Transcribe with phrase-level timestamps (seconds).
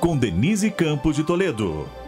[0.00, 1.99] Com Denise Campos de Toledo.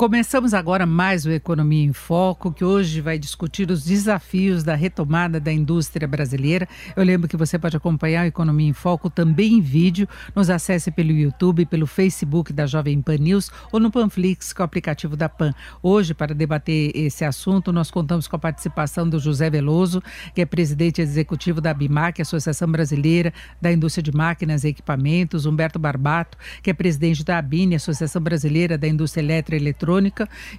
[0.00, 5.38] Começamos agora mais o Economia em Foco, que hoje vai discutir os desafios da retomada
[5.38, 6.66] da indústria brasileira.
[6.96, 10.08] Eu lembro que você pode acompanhar o Economia em Foco também em vídeo.
[10.34, 14.62] Nos acesse pelo YouTube, pelo Facebook da Jovem Pan News ou no Panflix, que é
[14.62, 15.52] o aplicativo da Pan.
[15.82, 20.02] Hoje, para debater esse assunto, nós contamos com a participação do José Veloso,
[20.34, 25.78] que é presidente executivo da BIMAC, Associação Brasileira da Indústria de Máquinas e Equipamentos, Humberto
[25.78, 29.89] Barbato, que é presidente da ABINE, Associação Brasileira da Indústria Elétrica e Eletrônica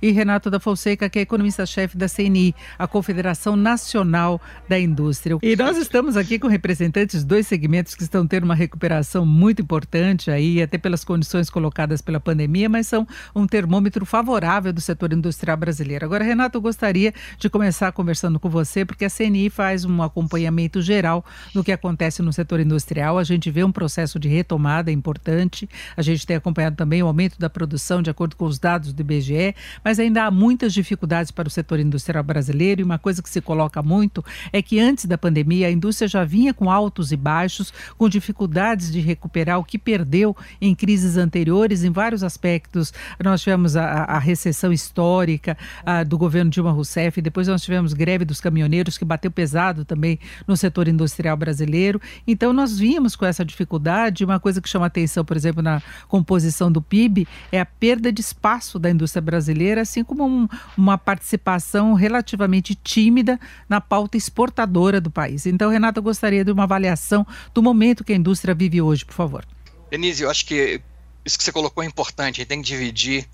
[0.01, 5.37] E Renato da Fonseca, que é economista-chefe da CNI, a Confederação Nacional da Indústria.
[5.41, 9.61] E nós estamos aqui com representantes de dois segmentos que estão tendo uma recuperação muito
[9.61, 15.13] importante aí, até pelas condições colocadas pela pandemia, mas são um termômetro favorável do setor
[15.13, 16.05] industrial brasileiro.
[16.05, 20.81] Agora, Renato, eu gostaria de começar conversando com você, porque a CNI faz um acompanhamento
[20.81, 23.17] geral do que acontece no setor industrial.
[23.17, 27.39] A gente vê um processo de retomada importante, a gente tem acompanhado também o aumento
[27.39, 31.31] da produção, de acordo com os dados do IBGE IBGE, mas ainda há muitas dificuldades
[31.31, 35.05] para o setor industrial brasileiro e uma coisa que se coloca muito é que antes
[35.05, 39.63] da pandemia a indústria já vinha com altos e baixos, com dificuldades de recuperar o
[39.63, 42.93] que perdeu em crises anteriores em vários aspectos.
[43.23, 48.25] Nós tivemos a, a recessão histórica a, do governo Dilma Rousseff, depois nós tivemos greve
[48.25, 52.01] dos caminhoneiros que bateu pesado também no setor industrial brasileiro.
[52.25, 56.71] Então nós vimos com essa dificuldade, uma coisa que chama atenção, por exemplo, na composição
[56.71, 60.47] do PIB é a perda de espaço da indústria brasileira, assim como um,
[60.77, 65.45] uma participação relativamente tímida na pauta exportadora do país.
[65.45, 69.13] Então, Renata, eu gostaria de uma avaliação do momento que a indústria vive hoje, por
[69.13, 69.45] favor.
[69.89, 70.81] Denise, eu acho que
[71.25, 73.27] isso que você colocou é importante, a gente tem que dividir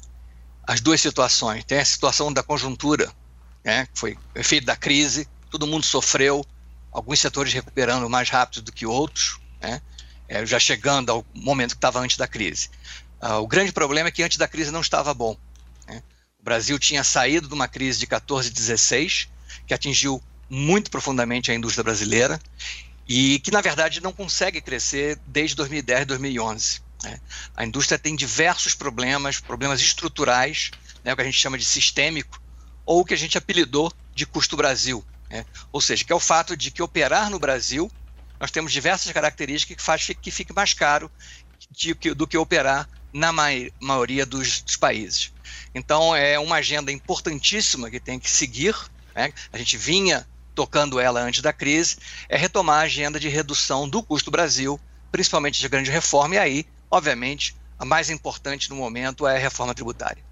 [0.66, 1.64] as duas situações.
[1.64, 3.12] Tem a situação da conjuntura,
[3.64, 6.46] né, que foi efeito da crise, todo mundo sofreu,
[6.92, 9.82] alguns setores recuperando mais rápido do que outros, né,
[10.28, 12.70] é, já chegando ao momento que estava antes da crise.
[13.22, 15.36] Uh, o grande problema é que antes da crise não estava bom.
[16.48, 19.28] Brasil tinha saído de uma crise de 14 e 16,
[19.68, 22.40] que atingiu muito profundamente a indústria brasileira
[23.06, 26.82] e que, na verdade, não consegue crescer desde 2010, 2011.
[27.04, 27.20] Né?
[27.54, 30.72] A indústria tem diversos problemas, problemas estruturais,
[31.04, 32.42] né, o que a gente chama de sistêmico,
[32.86, 35.04] ou o que a gente apelidou de custo Brasil.
[35.30, 35.46] Né?
[35.70, 37.92] Ou seja, que é o fato de que operar no Brasil,
[38.40, 41.12] nós temos diversas características que fazem que fique mais caro
[41.70, 45.36] de, do que operar na maioria dos, dos países.
[45.74, 48.76] Então, é uma agenda importantíssima que tem que seguir.
[49.16, 49.32] Né?
[49.52, 51.98] A gente vinha tocando ela antes da crise,
[52.28, 54.80] é retomar a agenda de redução do custo Brasil,
[55.12, 59.76] principalmente de grande reforma, e aí, obviamente, a mais importante no momento é a reforma
[59.76, 60.24] tributária.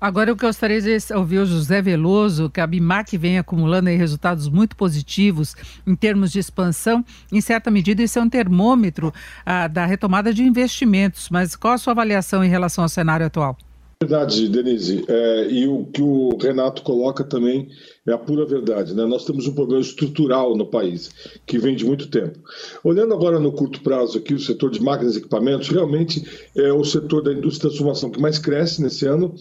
[0.00, 4.76] Agora eu gostaria de ouvir o José Veloso, que a BIMAC vem acumulando resultados muito
[4.76, 7.04] positivos em termos de expansão.
[7.32, 9.12] Em certa medida, isso é um termômetro
[9.44, 11.28] ah, da retomada de investimentos.
[11.30, 13.58] Mas qual a sua avaliação em relação ao cenário atual?
[14.00, 15.04] Verdade, Denise.
[15.08, 17.68] É, e o que o Renato coloca também
[18.06, 18.94] é a pura verdade.
[18.94, 19.04] Né?
[19.04, 21.10] Nós temos um problema estrutural no país,
[21.44, 22.38] que vem de muito tempo.
[22.84, 26.84] Olhando agora no curto prazo aqui, o setor de máquinas e equipamentos, realmente é o
[26.84, 29.34] setor da indústria de transformação que mais cresce nesse ano.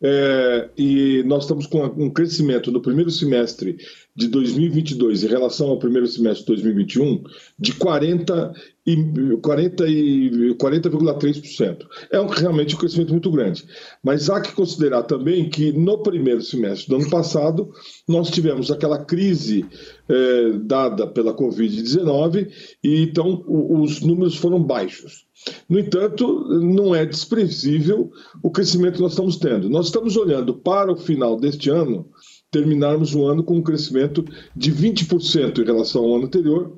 [0.00, 3.78] É, e nós estamos com um crescimento no primeiro semestre
[4.18, 7.22] de 2022 em relação ao primeiro semestre de 2021
[7.56, 8.52] de 40
[8.84, 8.96] e
[9.40, 11.86] 40 e 40,3%.
[12.10, 13.64] É um, realmente um crescimento muito grande.
[14.02, 17.70] Mas há que considerar também que no primeiro semestre do ano passado
[18.08, 19.64] nós tivemos aquela crise
[20.08, 22.50] é, dada pela Covid-19
[22.82, 25.28] e então os números foram baixos.
[25.68, 28.10] No entanto, não é desprezível
[28.42, 29.70] o crescimento que nós estamos tendo.
[29.70, 32.08] Nós estamos olhando para o final deste ano,
[32.50, 34.24] terminarmos o ano com um crescimento
[34.56, 36.76] de 20% em relação ao ano anterior,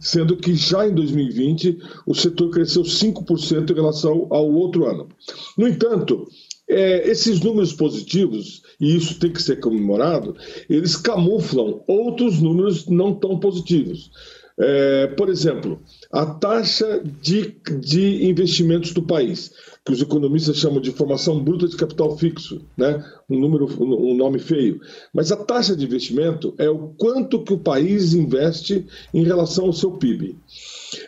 [0.00, 5.08] sendo que já em 2020 o setor cresceu 5% em relação ao outro ano.
[5.56, 6.26] No entanto,
[6.68, 10.36] é, esses números positivos e isso tem que ser comemorado,
[10.68, 14.10] eles camuflam outros números não tão positivos.
[14.58, 15.80] É, por exemplo,
[16.12, 19.50] a taxa de, de investimentos do país,
[19.82, 23.02] que os economistas chamam de formação bruta de capital fixo, né?
[23.30, 24.78] um, número, um nome feio.
[25.12, 29.72] Mas a taxa de investimento é o quanto que o país investe em relação ao
[29.72, 30.36] seu PIB.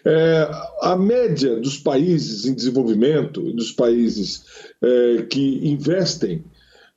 [0.07, 4.45] É, a média dos países em desenvolvimento, dos países
[4.83, 6.43] é, que investem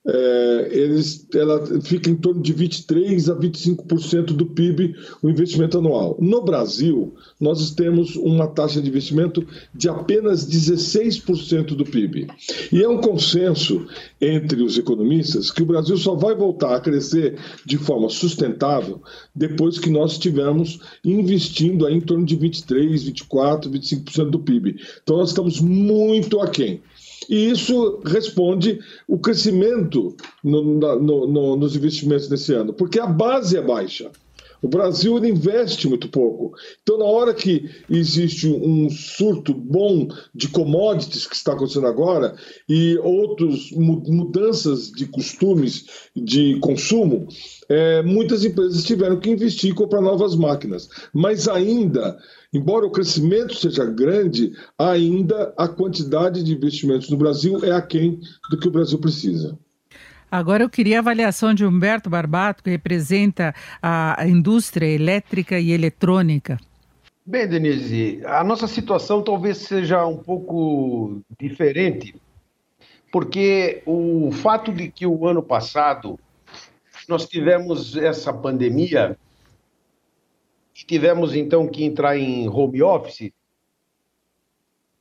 [0.08, 6.18] é, eles, ela fica em torno de 23% a 25% do PIB o investimento anual.
[6.20, 9.46] No Brasil, nós temos uma taxa de investimento
[9.76, 12.28] de apenas 16% do PIB.
[12.72, 13.86] E é um consenso
[14.22, 19.02] entre os economistas que o Brasil só vai voltar a crescer de forma sustentável
[19.36, 24.78] depois que nós estivermos investindo aí em torno de 23%, 24%, 25% do PIB.
[25.04, 26.82] Então, nós estamos muito aquém.
[27.30, 33.58] E isso responde o crescimento no, no, no, nos investimentos nesse ano, porque a base
[33.58, 34.12] é baixa.
[34.62, 36.54] O Brasil investe muito pouco.
[36.82, 42.36] Então, na hora que existe um surto bom de commodities que está acontecendo agora
[42.68, 47.28] e outras mudanças de costumes de consumo,
[47.70, 50.90] é, muitas empresas tiveram que investir e comprar novas máquinas.
[51.14, 52.18] Mas ainda
[52.54, 58.20] Embora o crescimento seja grande, ainda a quantidade de investimentos no Brasil é aquém
[58.50, 59.60] do que o Brasil precisa.
[60.30, 66.60] Agora eu queria a avaliação de Humberto Barbato, que representa a indústria elétrica e eletrônica.
[67.26, 72.16] Bem, Denise, a nossa situação talvez seja um pouco diferente,
[73.12, 76.20] porque o fato de que o ano passado
[77.08, 79.18] nós tivemos essa pandemia
[80.76, 83.32] e tivemos então que entrar em home office,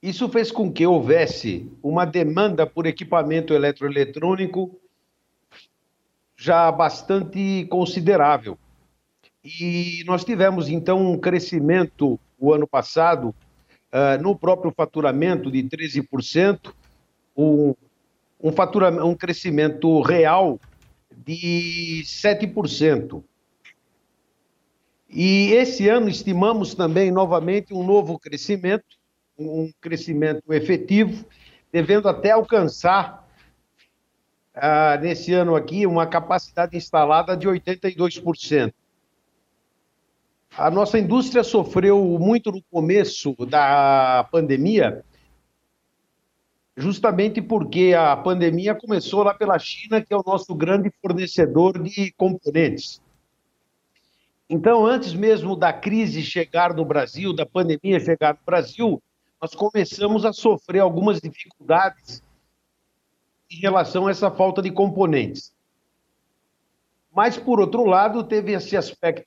[0.00, 4.80] isso fez com que houvesse uma demanda por equipamento eletroeletrônico
[6.36, 8.58] já bastante considerável.
[9.42, 13.34] E nós tivemos então um crescimento o ano passado
[13.92, 16.72] uh, no próprio faturamento de 13%,
[17.36, 17.74] um,
[18.42, 20.60] um, fatura, um crescimento real
[21.16, 23.22] de 7%.
[25.08, 28.84] E esse ano estimamos também novamente um novo crescimento,
[29.38, 31.24] um crescimento efetivo,
[31.72, 33.25] devendo até alcançar
[34.56, 38.72] ah, nesse ano aqui uma capacidade instalada de 82%.
[40.56, 45.04] A nossa indústria sofreu muito no começo da pandemia,
[46.74, 52.10] justamente porque a pandemia começou lá pela China, que é o nosso grande fornecedor de
[52.12, 53.02] componentes.
[54.48, 59.02] Então, antes mesmo da crise chegar no Brasil, da pandemia chegar no Brasil,
[59.42, 62.22] nós começamos a sofrer algumas dificuldades
[63.50, 65.54] em relação a essa falta de componentes.
[67.14, 69.26] Mas, por outro lado, teve esse aspecto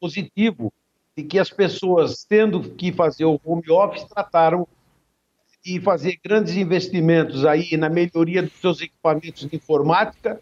[0.00, 0.72] positivo
[1.16, 4.66] de que as pessoas, tendo que fazer o home office, trataram
[5.62, 10.40] de fazer grandes investimentos aí na melhoria dos seus equipamentos de informática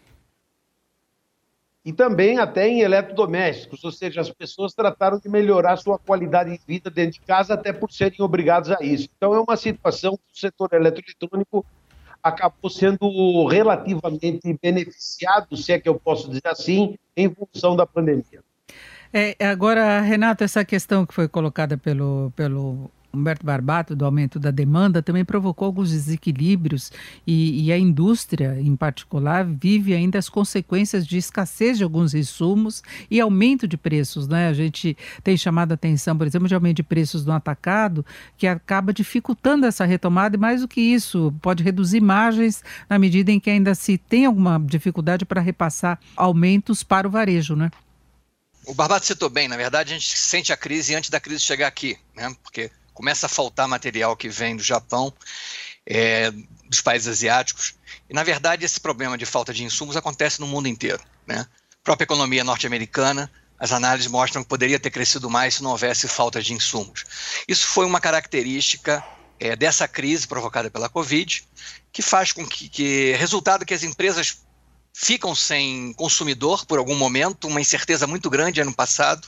[1.83, 6.59] e também até em eletrodomésticos, ou seja, as pessoas trataram de melhorar sua qualidade de
[6.65, 9.07] vida dentro de casa até por serem obrigados a isso.
[9.15, 11.65] Então é uma situação que o setor eletroeletrônico
[12.25, 18.43] acabou sendo relativamente beneficiado, se é que eu posso dizer assim, em função da pandemia.
[19.13, 24.51] É, agora, Renato, essa questão que foi colocada pelo, pelo Humberto Barbato, do aumento da
[24.51, 26.91] demanda, também provocou alguns desequilíbrios
[27.25, 32.83] e, e, a indústria, em particular, vive ainda as consequências de escassez de alguns insumos
[33.09, 34.27] e aumento de preços.
[34.27, 34.47] Né?
[34.47, 38.05] A gente tem chamado a atenção, por exemplo, de aumento de preços no atacado,
[38.37, 43.31] que acaba dificultando essa retomada e, mais do que isso, pode reduzir margens na medida
[43.31, 47.55] em que ainda se tem alguma dificuldade para repassar aumentos para o varejo.
[47.55, 47.71] Né?
[48.65, 51.67] O Barbato citou bem, na verdade, a gente sente a crise antes da crise chegar
[51.67, 52.35] aqui, né?
[52.43, 55.13] porque começa a faltar material que vem do Japão,
[55.85, 56.31] é,
[56.67, 57.75] dos países asiáticos.
[58.09, 61.03] E, na verdade, esse problema de falta de insumos acontece no mundo inteiro.
[61.27, 61.45] Né?
[61.73, 66.07] A própria economia norte-americana, as análises mostram que poderia ter crescido mais se não houvesse
[66.07, 67.05] falta de insumos.
[67.47, 69.03] Isso foi uma característica
[69.39, 71.43] é, dessa crise provocada pela Covid,
[71.91, 74.39] que faz com que, que resultado que as empresas
[74.93, 79.27] ficam sem consumidor por algum momento, uma incerteza muito grande ano passado,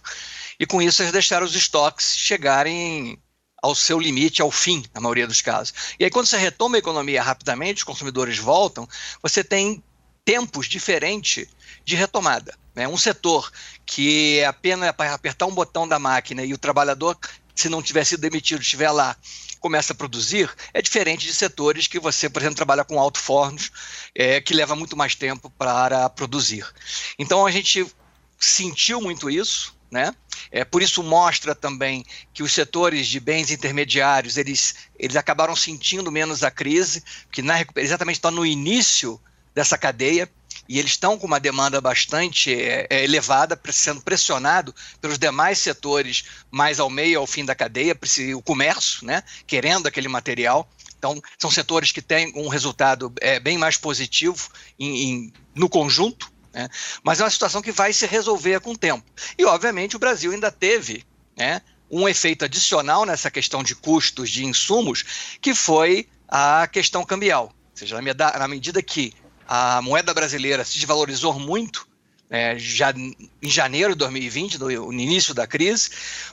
[0.58, 3.20] e com isso eles deixaram os estoques chegarem
[3.62, 5.74] ao seu limite, ao fim, na maioria dos casos.
[6.00, 8.88] E aí, quando você retoma a economia rapidamente, os consumidores voltam,
[9.22, 9.84] você tem
[10.24, 11.48] tempos diferentes
[11.84, 12.58] de retomada.
[12.76, 12.88] Né?
[12.88, 13.52] Um setor
[13.86, 17.18] que é apenas para apertar um botão da máquina e o trabalhador
[17.58, 19.18] se não tiver sido demitido, estiver lá,
[19.60, 23.72] começa a produzir, é diferente de setores que você, por exemplo, trabalha com alto fornos,
[24.14, 26.66] é, que leva muito mais tempo para produzir.
[27.18, 27.86] Então a gente
[28.40, 30.13] sentiu muito isso, né?
[30.51, 36.12] É, por isso mostra também que os setores de bens intermediários eles, eles acabaram sentindo
[36.12, 39.20] menos a crise, que na, exatamente está no início
[39.53, 40.29] dessa cadeia
[40.70, 46.25] e eles estão com uma demanda bastante é, é elevada, sendo pressionado pelos demais setores
[46.51, 47.98] mais ao meio, ao fim da cadeia,
[48.36, 50.70] o comércio, né, querendo aquele material.
[50.98, 56.32] Então, são setores que têm um resultado é, bem mais positivo em, em, no conjunto,
[56.58, 56.70] né?
[57.04, 59.06] Mas é uma situação que vai se resolver com o tempo.
[59.38, 61.06] E, obviamente, o Brasil ainda teve
[61.38, 67.54] né, um efeito adicional nessa questão de custos de insumos, que foi a questão cambial.
[67.72, 69.14] Ou seja, na medida que
[69.48, 71.88] a moeda brasileira se desvalorizou muito,
[72.29, 75.89] é, já em janeiro de 2020, no, início da crise,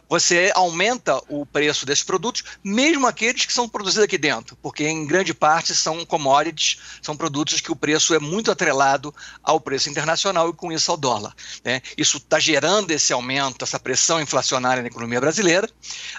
[0.09, 5.07] você aumenta o preço desses produtos, mesmo aqueles que são produzidos aqui dentro, porque em
[5.07, 10.51] grande parte são commodities, são produtos que o preço é muito atrelado ao preço internacional
[10.51, 11.35] e com isso ao dólar.
[11.65, 11.81] Né?
[11.97, 15.69] Isso está gerando esse aumento, essa pressão inflacionária na economia brasileira.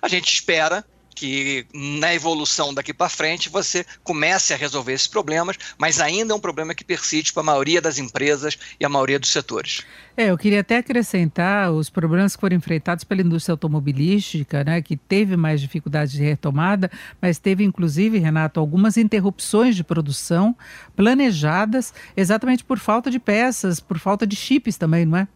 [0.01, 0.85] A gente espera
[1.15, 6.35] que na evolução daqui para frente você comece a resolver esses problemas, mas ainda é
[6.35, 9.83] um problema que persiste para a maioria das empresas e a maioria dos setores.
[10.17, 14.95] É, eu queria até acrescentar os problemas que foram enfrentados pela indústria automobilística, né, que
[14.95, 16.91] teve mais dificuldades de retomada,
[17.21, 20.55] mas teve inclusive, Renato, algumas interrupções de produção
[20.95, 25.27] planejadas exatamente por falta de peças, por falta de chips também, não é?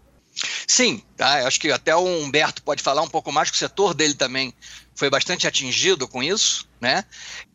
[0.67, 1.48] Sim, tá?
[1.48, 4.53] acho que até o Humberto pode falar um pouco mais, que o setor dele também
[4.96, 7.05] foi bastante atingido com isso, né?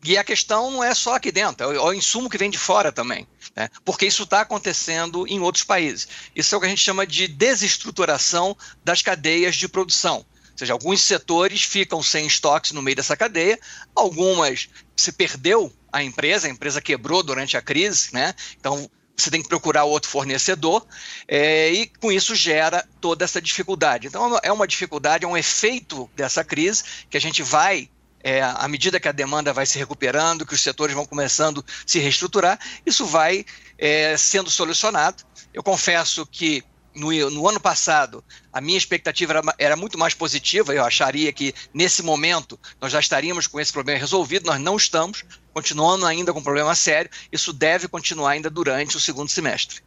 [0.03, 2.59] E a questão não é só aqui dentro, é o, é insumo que vem de
[2.59, 3.69] fora também, né?
[3.85, 6.09] Porque isso está acontecendo em outros países.
[6.35, 10.17] Isso é o que a gente chama de desestruturação das cadeias de produção.
[10.53, 13.59] Ou seja, alguns setores ficam sem estoques no meio dessa cadeia,
[13.95, 18.35] algumas se perdeu a empresa, a empresa quebrou durante a crise, né?
[18.59, 20.85] Então você tem que procurar outro fornecedor,
[21.29, 24.07] é, e com isso gera toda essa dificuldade.
[24.07, 27.89] Então, é uma dificuldade, é um efeito dessa crise que a gente vai,
[28.23, 31.73] é, à medida que a demanda vai se recuperando, que os setores vão começando a
[31.87, 33.45] se reestruturar, isso vai
[33.79, 35.23] é, sendo solucionado.
[35.53, 40.73] Eu confesso que no, no, ano passado, a minha expectativa era, era, muito mais positiva.
[40.73, 44.47] Eu acharia que nesse momento nós já estaríamos com esse problema resolvido.
[44.47, 47.11] Nós não estamos, continuando ainda com um problema sério.
[47.33, 49.81] Isso deve continuar ainda durante o segundo semestre.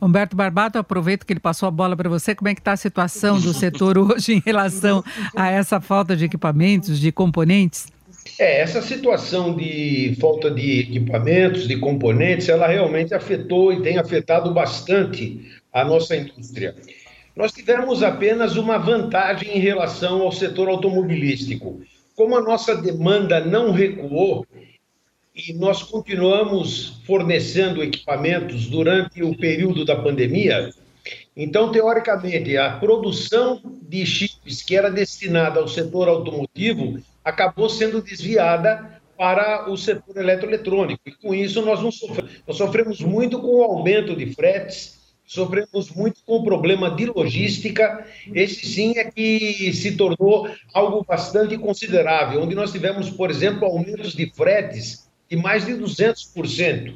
[0.00, 2.34] Humberto Barbato, aproveito que ele passou a bola para você.
[2.34, 5.04] Como é que está a situação do setor hoje em relação
[5.36, 7.86] a essa falta de equipamentos, de componentes?
[8.38, 14.52] É, essa situação de falta de equipamentos, de componentes, ela realmente afetou e tem afetado
[14.52, 16.76] bastante a nossa indústria.
[17.34, 21.80] Nós tivemos apenas uma vantagem em relação ao setor automobilístico.
[22.14, 24.44] Como a nossa demanda não recuou
[25.38, 30.70] e nós continuamos fornecendo equipamentos durante o período da pandemia,
[31.36, 39.00] então, teoricamente, a produção de chips que era destinada ao setor automotivo acabou sendo desviada
[39.16, 41.00] para o setor eletroeletrônico.
[41.06, 45.90] E com isso, nós, não sofremos, nós sofremos muito com o aumento de fretes, sofremos
[45.90, 48.04] muito com o problema de logística.
[48.34, 54.12] Esse sim é que se tornou algo bastante considerável, onde nós tivemos, por exemplo, aumentos
[54.12, 56.94] de fretes de mais de 200%.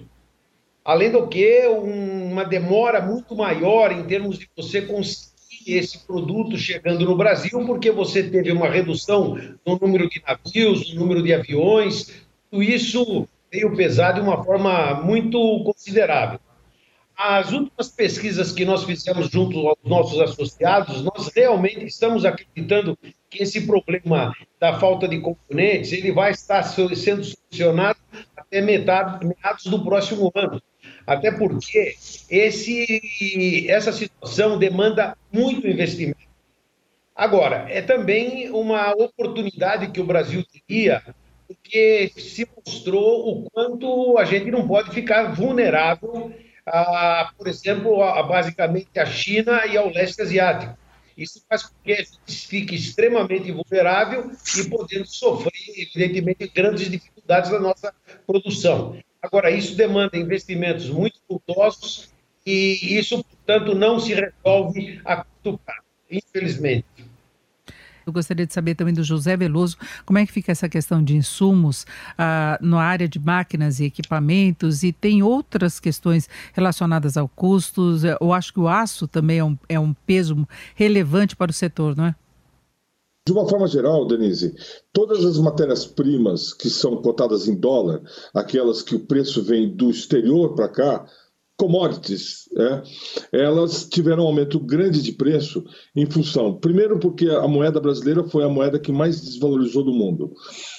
[0.84, 5.32] Além do que, uma demora muito maior em termos de você conseguir
[5.66, 11.00] esse produto chegando no Brasil, porque você teve uma redução no número de navios, no
[11.00, 16.40] número de aviões, tudo isso veio pesar de uma forma muito considerável.
[17.16, 22.98] As últimas pesquisas que nós fizemos junto aos nossos associados, nós realmente estamos acreditando
[23.30, 27.98] que esse problema da falta de componentes ele vai estar sendo solucionado
[28.36, 30.62] até metade, meados do próximo ano.
[31.06, 31.94] Até porque
[32.30, 36.20] esse, essa situação demanda muito investimento.
[37.14, 41.02] Agora, é também uma oportunidade que o Brasil teria,
[41.46, 46.32] porque se mostrou o quanto a gente não pode ficar vulnerável
[46.66, 50.76] a, por exemplo, a, basicamente a China e ao leste asiático.
[51.16, 57.50] Isso faz com que a gente fique extremamente vulnerável e podendo sofrer, evidentemente, grandes dificuldades
[57.50, 57.94] na nossa
[58.26, 58.98] produção.
[59.20, 62.12] Agora, isso demanda investimentos muito custosos
[62.44, 66.86] e isso, portanto, não se resolve a curto prazo, infelizmente.
[68.06, 71.16] Eu gostaria de saber também do José Veloso como é que fica essa questão de
[71.16, 71.86] insumos
[72.18, 78.02] ah, na área de máquinas e equipamentos e tem outras questões relacionadas ao custos.
[78.04, 81.96] Eu acho que o aço também é um, é um peso relevante para o setor,
[81.96, 82.14] não é?
[83.24, 84.52] De uma forma geral, Denise,
[84.92, 88.02] todas as matérias-primas que são cotadas em dólar,
[88.34, 91.06] aquelas que o preço vem do exterior para cá,
[91.62, 92.82] commodities, é,
[93.44, 95.64] elas tiveram um aumento grande de preço
[95.94, 100.32] em função, primeiro porque a moeda brasileira foi a moeda que mais desvalorizou do mundo.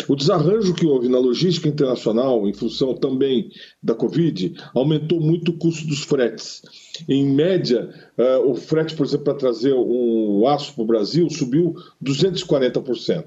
[0.10, 3.50] O desarranjo que houve na logística internacional, em função também
[3.82, 6.62] da Covid, aumentou muito o custo dos fretes.
[7.08, 11.75] Em média, uh, o frete, por exemplo, para trazer um aço para o Brasil subiu
[12.04, 13.25] 240%.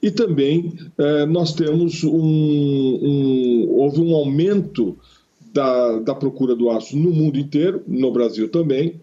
[0.00, 4.96] E também uh, nós temos um, um, houve um aumento
[5.52, 9.00] da, da procura do aço no mundo inteiro, no Brasil também,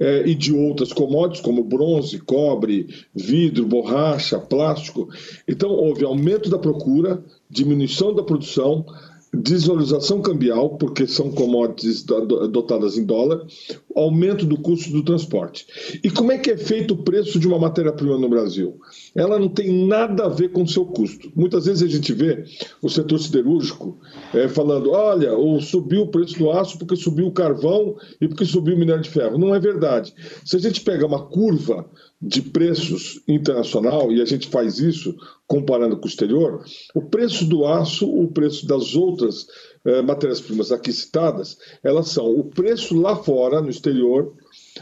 [0.00, 5.08] é, e de outras commodities, como bronze, cobre, vidro, borracha, plástico.
[5.46, 8.84] Então, houve aumento da procura, diminuição da produção,
[9.32, 13.46] desvalorização cambial, porque são commodities dotadas em dólar,
[13.96, 15.66] aumento do custo do transporte.
[16.04, 18.78] E como é que é feito o preço de uma matéria-prima no Brasil?
[19.14, 21.32] Ela não tem nada a ver com o seu custo.
[21.34, 22.44] Muitas vezes a gente vê
[22.82, 23.98] o setor siderúrgico
[24.34, 28.44] é, falando: olha, ou subiu o preço do aço porque subiu o carvão e porque
[28.44, 29.38] subiu o minério de ferro.
[29.38, 30.14] Não é verdade.
[30.44, 31.88] Se a gente pega uma curva
[32.20, 35.14] de preços internacional, e a gente faz isso
[35.46, 39.46] comparando com o exterior, o preço do aço, o preço das outras
[40.04, 44.32] matérias-primas aqui citadas, elas são o preço lá fora, no exterior,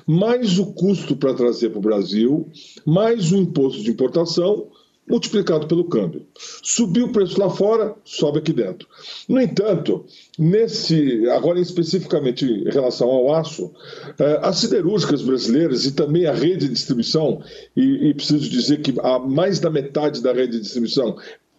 [0.07, 2.49] mais o custo para trazer para o Brasil,
[2.85, 4.69] mais o imposto de importação,
[5.09, 6.27] multiplicado pelo câmbio.
[6.63, 8.89] Subiu o preço lá fora, sobe aqui dentro.
[9.29, 10.05] No entanto,
[10.39, 13.71] nesse, agora especificamente em relação ao aço,
[14.19, 17.43] eh, as siderúrgicas brasileiras e também a rede de distribuição,
[17.77, 21.17] e, e preciso dizer que a mais da metade da rede de distribuição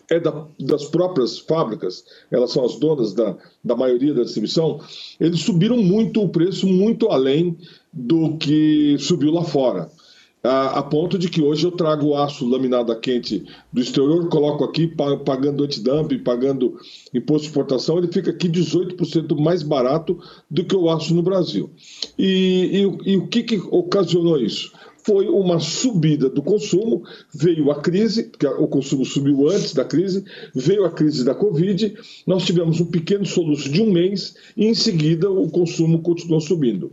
[0.10, 4.80] é da, das próprias fábricas, elas são as donas da, da maioria da distribuição,
[5.20, 7.58] eles subiram muito o preço, muito além
[7.92, 9.90] do que subiu lá fora
[10.46, 13.44] a, a, ponto de que hoje eu trago aço laminado a quente
[13.74, 14.88] do exterior, coloco aqui
[15.26, 16.80] pagando antidumping, pagando
[17.14, 20.20] imposto de exportação, ele fica aqui 18% mais barato
[20.50, 21.72] do que o aço no Brasil.
[22.18, 24.72] E, e, e o que, que ocasionou isso?
[25.06, 30.26] Foi uma subida do consumo, veio a crise, porque o consumo subiu antes da crise,
[30.54, 31.96] veio a crise da Covid,
[32.26, 36.92] nós tivemos um pequeno soluço de um mês e em seguida o consumo continuou subindo.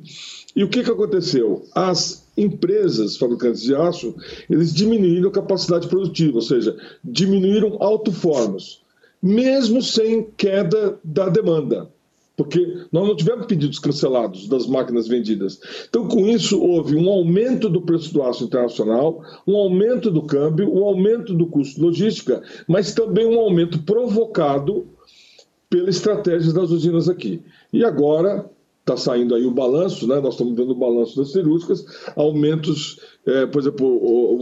[0.54, 1.64] E o que, que aconteceu?
[1.74, 4.14] As empresas fabricantes de aço,
[4.48, 8.82] eles diminuíram a capacidade produtiva, ou seja, diminuíram alto-fornos,
[9.22, 11.88] mesmo sem queda da demanda
[12.36, 15.60] porque nós não tivemos pedidos cancelados das máquinas vendidas.
[15.88, 20.72] Então, com isso, houve um aumento do preço do aço internacional, um aumento do câmbio,
[20.72, 24.86] um aumento do custo de logística, mas também um aumento provocado
[25.68, 27.42] pela estratégia das usinas aqui.
[27.72, 30.20] E agora está saindo aí o balanço, né?
[30.20, 31.84] nós estamos vendo o balanço das cirúrgicas,
[32.16, 33.86] aumentos, é, por exemplo,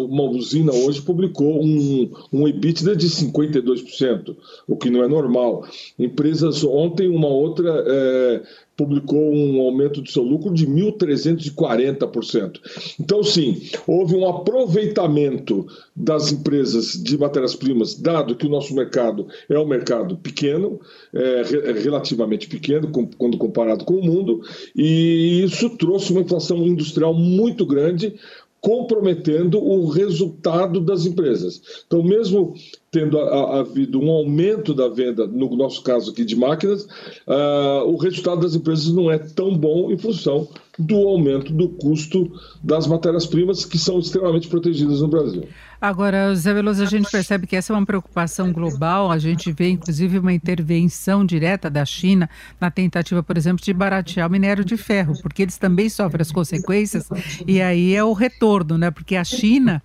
[0.07, 5.67] uma usina hoje publicou um, um EBITDA de 52%, o que não é normal.
[5.99, 8.43] Empresas, ontem uma outra é,
[8.81, 12.59] publicou um aumento do seu lucro de 1.340%.
[12.99, 19.59] Então, sim, houve um aproveitamento das empresas de matérias-primas, dado que o nosso mercado é
[19.59, 20.81] um mercado pequeno,
[21.13, 21.43] é,
[21.83, 24.41] relativamente pequeno, quando comparado com o mundo,
[24.75, 28.15] e isso trouxe uma inflação industrial muito grande,
[28.61, 31.83] comprometendo o resultado das empresas.
[31.87, 32.55] Então, mesmo
[32.91, 36.85] tendo havido um aumento da venda, no nosso caso aqui de máquinas,
[37.27, 42.33] uh, o resultado das empresas não é tão bom em função do aumento do custo
[42.63, 45.45] das matérias-primas que são extremamente protegidas no Brasil.
[45.81, 49.11] Agora, Zé Veloso, a gente percebe que essa é uma preocupação global.
[49.11, 52.29] A gente vê, inclusive, uma intervenção direta da China
[52.61, 56.31] na tentativa, por exemplo, de baratear o minério de ferro, porque eles também sofrem as
[56.31, 57.09] consequências.
[57.47, 58.91] E aí é o retorno, né?
[58.91, 59.83] Porque a China,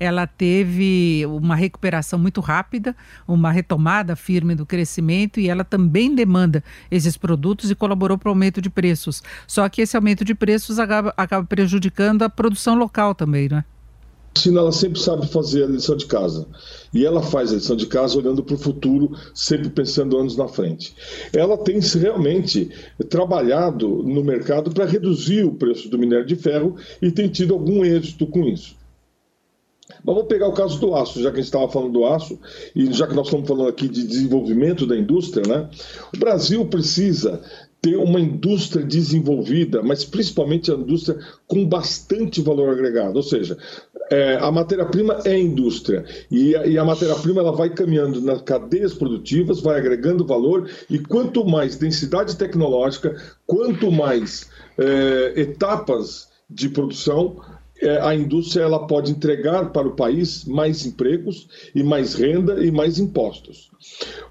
[0.00, 2.96] ela teve uma recuperação muito rápida,
[3.28, 8.30] uma retomada firme do crescimento e ela também demanda esses produtos e colaborou para o
[8.30, 9.22] aumento de preços.
[9.46, 13.64] Só que esse aumento de preços acaba, acaba prejudicando a produção local também, né?
[14.36, 16.46] A China ela sempre sabe fazer a lição de casa.
[16.92, 20.46] E ela faz a lição de casa olhando para o futuro, sempre pensando anos na
[20.46, 20.94] frente.
[21.32, 22.70] Ela tem realmente
[23.08, 27.82] trabalhado no mercado para reduzir o preço do minério de ferro e tem tido algum
[27.82, 28.76] êxito com isso.
[30.04, 32.38] Mas vamos pegar o caso do aço, já que a gente estava falando do aço,
[32.74, 35.70] e já que nós estamos falando aqui de desenvolvimento da indústria, né?
[36.14, 37.40] O Brasil precisa
[37.80, 43.56] ter uma indústria desenvolvida, mas principalmente a indústria com bastante valor agregado, ou seja,
[44.10, 49.60] é, a matéria-prima é indústria e, e a matéria-prima ela vai caminhando nas cadeias produtivas,
[49.60, 53.16] vai agregando valor e quanto mais densidade tecnológica,
[53.46, 57.40] quanto mais é, etapas de produção,
[57.80, 62.70] é, a indústria ela pode entregar para o país mais empregos e mais renda e
[62.70, 63.70] mais impostos.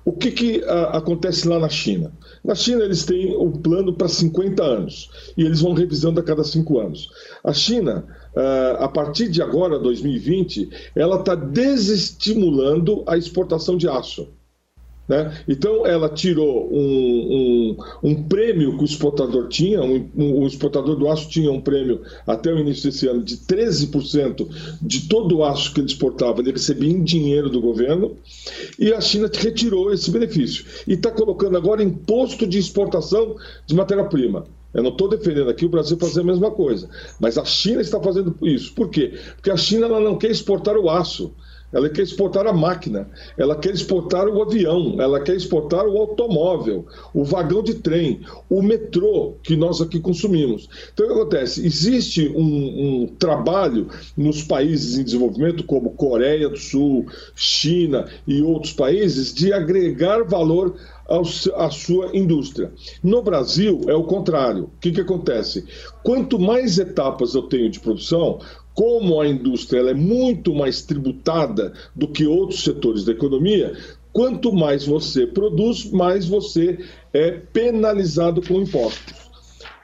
[0.04, 2.12] O que, que a, acontece lá na China?
[2.44, 6.44] Na China, eles têm um plano para 50 anos e eles vão revisando a cada
[6.44, 7.10] cinco anos.
[7.44, 8.06] A China,
[8.80, 14.28] a partir de agora, 2020, ela está desestimulando a exportação de aço.
[15.08, 15.38] Né?
[15.48, 21.08] Então, ela tirou um, um, um, prêmio que o exportador tinha, um, o exportador do
[21.08, 24.48] aço tinha um prêmio até o início desse ano de 13%
[24.82, 28.18] de todo o aço que ele exportava, ele recebia em dinheiro do governo,
[28.80, 30.66] e a China retirou esse benefício.
[30.88, 33.36] E está colocando agora imposto de exportação
[33.68, 34.46] de matéria-prima.
[34.76, 38.00] Eu não estou defendendo aqui o Brasil fazer a mesma coisa, mas a China está
[38.02, 38.74] fazendo isso.
[38.74, 39.18] Por quê?
[39.38, 41.34] Porque a China ela não quer exportar o aço
[41.76, 46.86] ela quer exportar a máquina, ela quer exportar o avião, ela quer exportar o automóvel,
[47.14, 50.70] o vagão de trem, o metrô que nós aqui consumimos.
[50.94, 51.66] Então, o que acontece?
[51.66, 58.72] Existe um, um trabalho nos países em desenvolvimento, como Coreia do Sul, China e outros
[58.72, 60.76] países, de agregar valor
[61.56, 62.72] à sua indústria.
[63.04, 64.64] No Brasil é o contrário.
[64.64, 65.66] O que, que acontece?
[66.04, 68.40] Quanto mais etapas eu tenho de produção,
[68.76, 73.76] como a indústria é muito mais tributada do que outros setores da economia,
[74.12, 76.78] quanto mais você produz, mais você
[77.14, 79.26] é penalizado com impostos.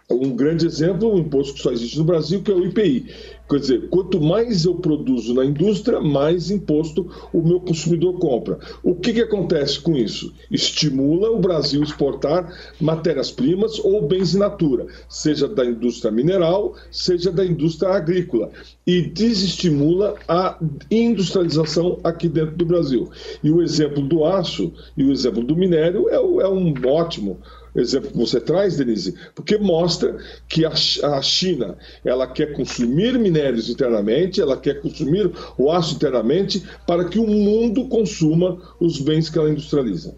[0.10, 3.06] Um grande exemplo, um imposto que só existe no Brasil, que é o IPI.
[3.52, 8.58] Quer dizer, quanto mais eu produzo na indústria, mais imposto o meu consumidor compra.
[8.82, 10.34] O que, que acontece com isso?
[10.50, 17.46] Estimula o Brasil exportar matérias-primas ou bens in natura, seja da indústria mineral, seja da
[17.46, 18.52] indústria agrícola,
[18.88, 20.58] e desestimula a
[20.90, 23.10] industrialização aqui dentro do Brasil.
[23.44, 27.38] E o exemplo do aço e o exemplo do minério é, é um ótimo
[27.76, 34.42] exemplo que você traz, Denise, porque mostra que a, China ela quer consumir minérios internamente,
[34.42, 39.50] ela quer consumir o aço internamente para que o mundo consuma os bens que ela
[39.50, 40.16] industrializa.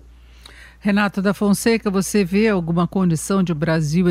[0.83, 4.05] Renato da Fonseca, você vê alguma condição de o Brasil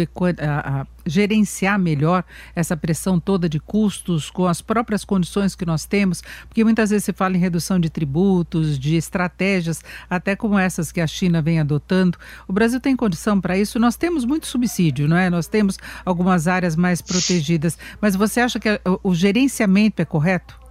[1.04, 2.24] gerenciar melhor
[2.56, 6.22] essa pressão toda de custos com as próprias condições que nós temos?
[6.48, 11.02] Porque muitas vezes se fala em redução de tributos, de estratégias, até como essas que
[11.02, 12.16] a China vem adotando.
[12.48, 13.78] O Brasil tem condição para isso?
[13.78, 15.28] Nós temos muito subsídio, não é?
[15.28, 20.61] Nós temos algumas áreas mais protegidas, mas você acha que o gerenciamento é correto?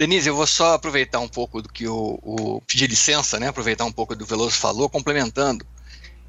[0.00, 3.48] Denise, eu vou só aproveitar um pouco do que o, o pedir licença, né?
[3.48, 5.62] Aproveitar um pouco do Veloso falou, complementando.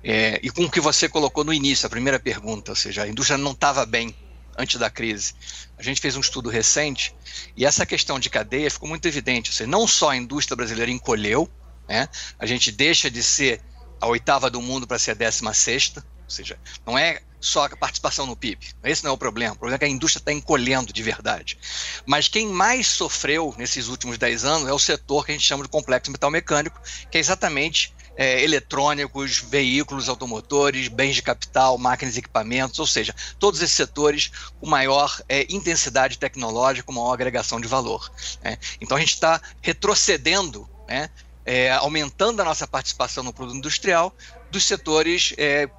[0.03, 3.07] É, e com o que você colocou no início, a primeira pergunta, ou seja, a
[3.07, 4.13] indústria não estava bem
[4.57, 5.33] antes da crise.
[5.77, 7.15] A gente fez um estudo recente
[7.55, 9.51] e essa questão de cadeia ficou muito evidente.
[9.51, 11.49] Ou seja, não só a indústria brasileira encolheu,
[11.87, 12.09] né?
[12.37, 13.61] a gente deixa de ser
[14.01, 17.75] a oitava do mundo para ser a décima sexta, ou seja, não é só a
[17.75, 18.69] participação no PIB.
[18.83, 19.53] Esse não é o problema.
[19.53, 21.57] O problema é que a indústria está encolhendo de verdade.
[22.05, 25.63] Mas quem mais sofreu nesses últimos 10 anos é o setor que a gente chama
[25.63, 32.15] de complexo metal mecânico, que é exatamente é, eletrônicos, veículos automotores, bens de capital, máquinas
[32.15, 37.59] e equipamentos, ou seja, todos esses setores com maior é, intensidade tecnológica, com maior agregação
[37.59, 38.09] de valor.
[38.43, 38.57] Né?
[38.79, 41.09] Então a gente está retrocedendo, né?
[41.45, 44.15] é, aumentando a nossa participação no produto industrial
[44.51, 45.69] dos setores é,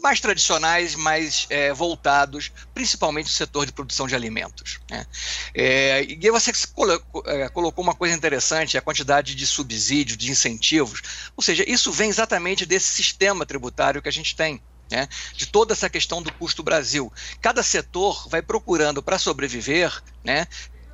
[0.00, 4.78] mais tradicionais, mais é, voltados, principalmente no setor de produção de alimentos.
[4.90, 5.06] Né?
[5.54, 11.02] É, e você colocou, é, colocou uma coisa interessante, a quantidade de subsídios, de incentivos,
[11.36, 14.60] ou seja, isso vem exatamente desse sistema tributário que a gente tem.
[14.90, 17.12] Né, de toda essa questão do custo Brasil.
[17.42, 20.46] Cada setor vai procurando para sobreviver né,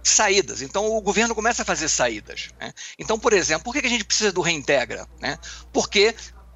[0.05, 0.63] saídas.
[0.63, 2.51] Então o governo começa a fazer saídas.
[2.61, 2.73] Né?
[2.99, 5.09] Então, por exemplo, por que a gente precisa do reintegra?
[5.19, 5.39] Né?
[5.73, 6.15] Porque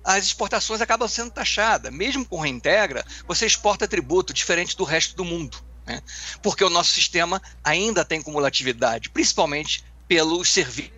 [0.08, 1.92] as exportações acabam sendo taxadas.
[1.92, 5.62] Mesmo com reintegra, você exporta tributo diferente do resto do mundo.
[5.86, 6.00] Né?
[6.42, 10.96] Porque o nosso sistema ainda tem cumulatividade, principalmente pelos serviços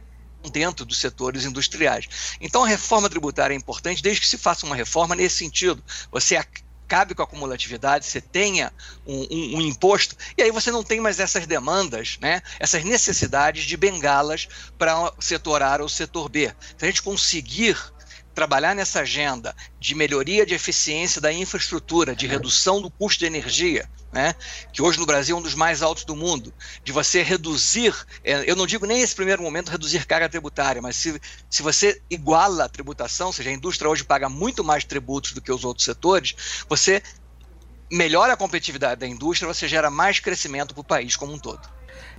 [0.53, 2.37] dentro dos setores industriais.
[2.41, 5.83] Então a reforma tributária é importante desde que se faça uma reforma nesse sentido.
[6.13, 8.73] Você acabe com a cumulatividade, você tenha
[9.05, 13.65] um, um, um, imposto, e aí você não tem mais essas demandas, né, essas necessidades
[13.65, 16.55] de bengalas para setor A ou setor B.
[16.79, 17.77] Se a gente conseguir
[18.35, 23.89] trabalhar nessa agenda de melhoria de eficiência da infraestrutura, de redução do custo de energia,
[24.13, 24.35] né,
[24.73, 26.53] que hoje no Brasil é um dos mais altos do mundo,
[26.85, 30.97] de você reduzir, é, eu não digo nem nesse primeiro momento reduzir carga tributária, mas
[30.97, 35.33] se, se você iguala a tributação, ou seja, a indústria hoje paga muito mais tributos
[35.33, 36.35] do que os outros setores,
[36.69, 37.03] você
[37.93, 41.69] melhora a competitividade da indústria, você gera mais crescimento para o país como um todo.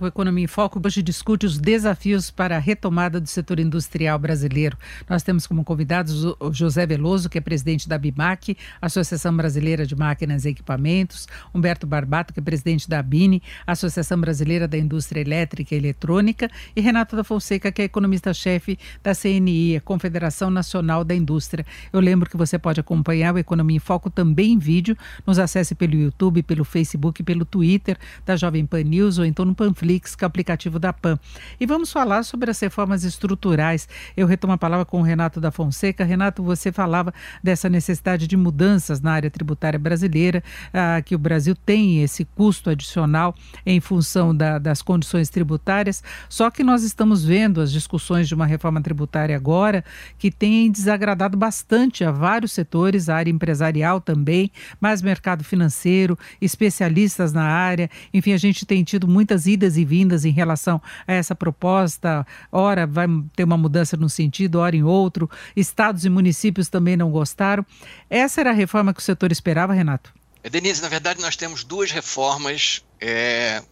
[0.02, 4.76] O Economia em Foco hoje discute os desafios para a retomada do setor industrial brasileiro.
[5.08, 9.94] Nós temos como convidados o José Veloso, que é presidente da BIMAC, Associação Brasileira de
[9.94, 15.72] Máquinas e Equipamentos, Humberto Barbato, que é presidente da ABINE, Associação Brasileira da Indústria Elétrica
[15.72, 21.14] e Eletrônica, e Renato da Fonseca, que é economista-chefe da CNI, a Confederação Nacional da
[21.14, 21.64] Indústria.
[21.92, 24.98] Eu lembro que você pode acompanhar o Economia em Foco também em vídeo.
[25.24, 29.54] Nos acesse pelo YouTube, pelo Facebook, pelo Twitter da Jovem Pan News ou então no
[29.92, 31.18] Panflix, que é o aplicativo da PAN.
[31.60, 33.88] E vamos falar sobre as reformas estruturais.
[34.16, 36.04] Eu retomo a palavra com o Renato da Fonseca.
[36.04, 41.54] Renato, você falava dessa necessidade de mudanças na área tributária brasileira, ah, que o Brasil
[41.54, 43.34] tem esse custo adicional
[43.66, 46.02] em função da, das condições tributárias.
[46.28, 49.84] Só que nós estamos vendo as discussões de uma reforma tributária agora
[50.18, 54.50] que tem desagradado bastante a vários setores, a área empresarial também,
[54.80, 57.90] mas mercado financeiro, especialistas na área.
[58.12, 62.26] Enfim, a gente tem tido muitas idas e vindas em relação a essa proposta.
[62.50, 65.30] Ora, vai ter uma mudança num sentido, ora em outro.
[65.56, 67.64] Estados e municípios também não gostaram.
[68.08, 70.12] Essa era a reforma que o setor esperava, Renato?
[70.42, 73.62] É, Denise, na verdade, nós temos duas reformas é,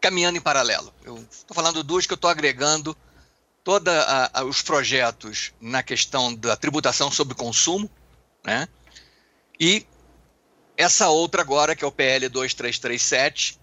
[0.00, 0.92] caminhando em paralelo.
[1.04, 2.96] Eu estou falando duas que eu estou agregando
[3.62, 3.92] todos
[4.46, 7.90] os projetos na questão da tributação sobre consumo,
[8.44, 8.66] né?
[9.60, 9.84] E
[10.76, 13.57] essa outra agora, que é o PL 2337,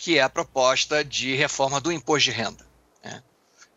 [0.00, 2.66] que é a proposta de reforma do imposto de renda.
[3.04, 3.22] Né?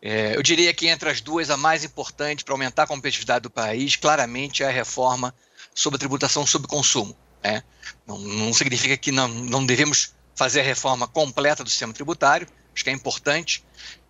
[0.00, 3.50] É, eu diria que entre as duas, a mais importante para aumentar a competitividade do
[3.50, 5.34] país, claramente é a reforma
[5.74, 7.14] sobre a tributação sobre consumo.
[7.42, 7.62] Né?
[8.06, 12.82] Não, não, significa que não, não devemos fazer a reforma completa do sistema tributário, acho
[12.82, 13.62] que é importante,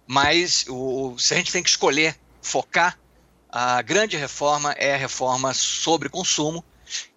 [0.07, 2.97] mas o, se a gente tem que escolher, focar,
[3.51, 6.65] a grande reforma é a reforma sobre consumo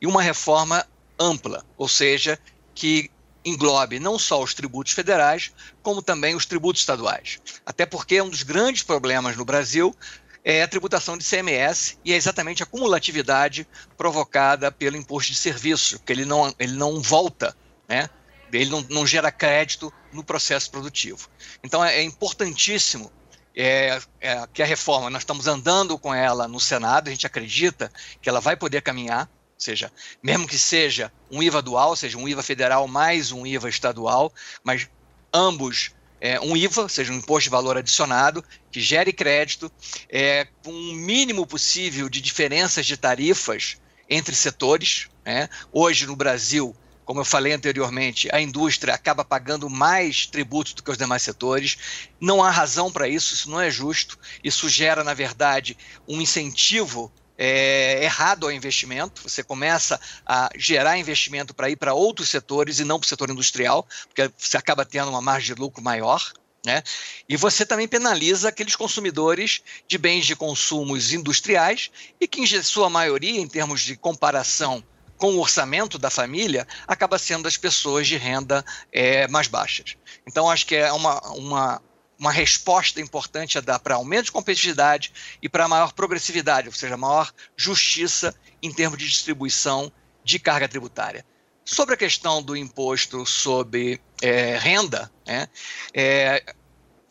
[0.01, 0.83] e uma reforma
[1.19, 2.39] ampla, ou seja,
[2.73, 3.12] que
[3.47, 7.39] englobe não só os tributos federais, como também os tributos estaduais.
[7.65, 9.95] Até porque um dos grandes problemas no Brasil
[10.43, 15.99] é a tributação de CMS e é exatamente a cumulatividade provocada pelo imposto de serviço,
[15.99, 17.55] que ele não, ele não volta,
[17.88, 18.10] né?
[18.51, 21.27] ele não, não gera crédito no processo produtivo.
[21.63, 23.12] Então é, é importantíssimo
[23.55, 27.91] é, é, que a reforma, nós estamos andando com ela no Senado, a gente acredita
[28.21, 29.91] que ela vai poder caminhar, ou seja,
[30.21, 34.31] mesmo que seja um IVA dual, ou seja, um IVA federal mais um IVA estadual,
[34.63, 34.87] mas
[35.33, 35.91] ambos
[36.21, 39.71] é, um IVA, ou seja, um imposto de valor adicionado, que gere crédito,
[40.07, 45.07] é, com o um mínimo possível de diferenças de tarifas entre setores.
[45.25, 45.49] Né?
[45.71, 50.91] Hoje, no Brasil, como eu falei anteriormente, a indústria acaba pagando mais tributos do que
[50.91, 51.77] os demais setores.
[52.19, 54.19] Não há razão para isso, isso não é justo.
[54.43, 55.75] Isso gera, na verdade,
[56.07, 59.21] um incentivo é, errado ao investimento.
[59.21, 63.30] Você começa a gerar investimento para ir para outros setores e não para o setor
[63.30, 66.32] industrial, porque você acaba tendo uma margem de lucro maior.
[66.65, 66.84] Né?
[67.30, 72.89] E você também penaliza aqueles consumidores de bens de consumos industriais e que, em sua
[72.89, 74.84] maioria, em termos de comparação
[75.17, 79.95] com o orçamento da família, acaba sendo as pessoas de renda é, mais baixas.
[80.28, 81.82] Então, acho que é uma, uma,
[82.19, 86.97] uma resposta importante a dar para aumento de competitividade e para maior progressividade, ou seja,
[86.97, 89.91] maior justiça em termos de distribuição
[90.23, 91.25] de carga tributária.
[91.63, 95.47] Sobre a questão do imposto sobre é, renda, né,
[95.93, 96.56] é,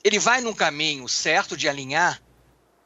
[0.03, 2.21] ele vai num caminho certo de alinhar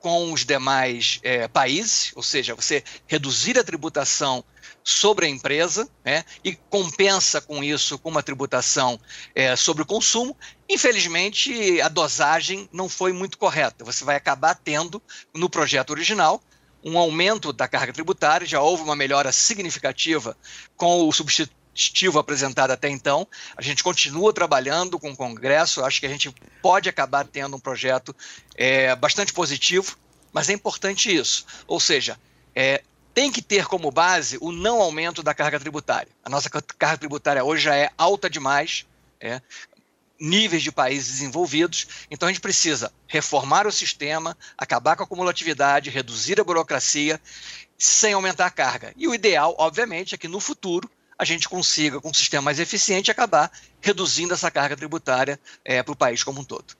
[0.00, 4.42] com os demais é, países, ou seja, você reduzir a tributação
[4.82, 8.98] sobre a empresa né, e compensa com isso com uma tributação
[9.34, 10.36] é, sobre o consumo.
[10.72, 13.84] Infelizmente, a dosagem não foi muito correta.
[13.84, 15.02] Você vai acabar tendo,
[15.34, 16.40] no projeto original,
[16.84, 20.36] um aumento da carga tributária, já houve uma melhora significativa
[20.76, 23.26] com o substitutivo apresentado até então.
[23.56, 27.60] A gente continua trabalhando com o Congresso, acho que a gente pode acabar tendo um
[27.60, 28.14] projeto
[28.54, 29.98] é, bastante positivo,
[30.32, 31.44] mas é importante isso.
[31.66, 32.16] Ou seja,
[32.54, 36.12] é, tem que ter como base o não aumento da carga tributária.
[36.24, 38.86] A nossa carga tributária hoje já é alta demais,
[39.20, 39.42] é,
[40.20, 45.90] níveis de países desenvolvidos, então a gente precisa reformar o sistema, acabar com a acumulatividade,
[45.90, 47.20] reduzir a burocracia,
[47.78, 48.92] sem aumentar a carga.
[48.96, 52.58] E o ideal, obviamente, é que no futuro a gente consiga, com um sistema mais
[52.58, 56.79] eficiente, acabar reduzindo essa carga tributária é, para o país como um todo.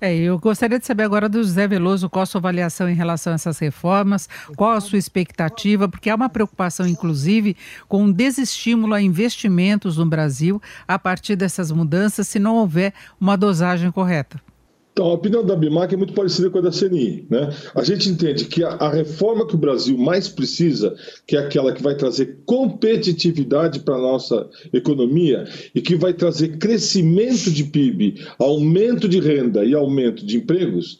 [0.00, 3.32] É, eu gostaria de saber agora do José Veloso qual a sua avaliação em relação
[3.32, 7.56] a essas reformas, qual a sua expectativa, porque há uma preocupação, inclusive,
[7.88, 13.36] com um desestímulo a investimentos no Brasil a partir dessas mudanças, se não houver uma
[13.36, 14.40] dosagem correta.
[14.94, 17.26] Então, a opinião da BIMAC é muito parecida com a da CNI.
[17.28, 17.52] Né?
[17.74, 20.94] A gente entende que a, a, reforma que o Brasil mais precisa,
[21.26, 26.58] que é aquela que vai trazer competitividade para a nossa economia e que vai trazer
[26.58, 30.98] crescimento de PIB, aumento de renda e aumento de empregos,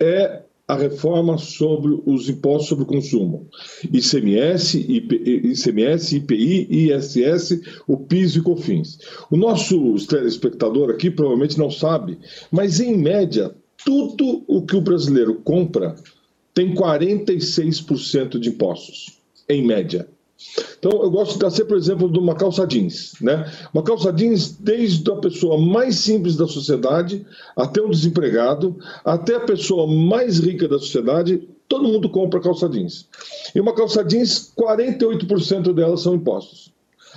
[0.00, 3.48] é a reforma sobre os impostos sobre o consumo.
[3.84, 8.98] ICMS, IP, ICMS, IPI, ISS, o PIS e COFINS.
[9.30, 12.18] O nosso telespectador aqui provavelmente não sabe,
[12.50, 15.94] mas em média, tudo o que o brasileiro compra
[16.54, 20.08] tem 46% de impostos, em média.
[20.78, 23.14] Então, eu gosto de dar sempre o exemplo de uma calça jeans.
[23.20, 23.50] Né?
[23.72, 29.40] Uma calça jeans, desde a pessoa mais simples da sociedade, até um desempregado, até a
[29.40, 33.08] pessoa mais rica da sociedade, todo mundo compra calça jeans.
[33.54, 36.72] E uma calça jeans, 48% delas são impostos.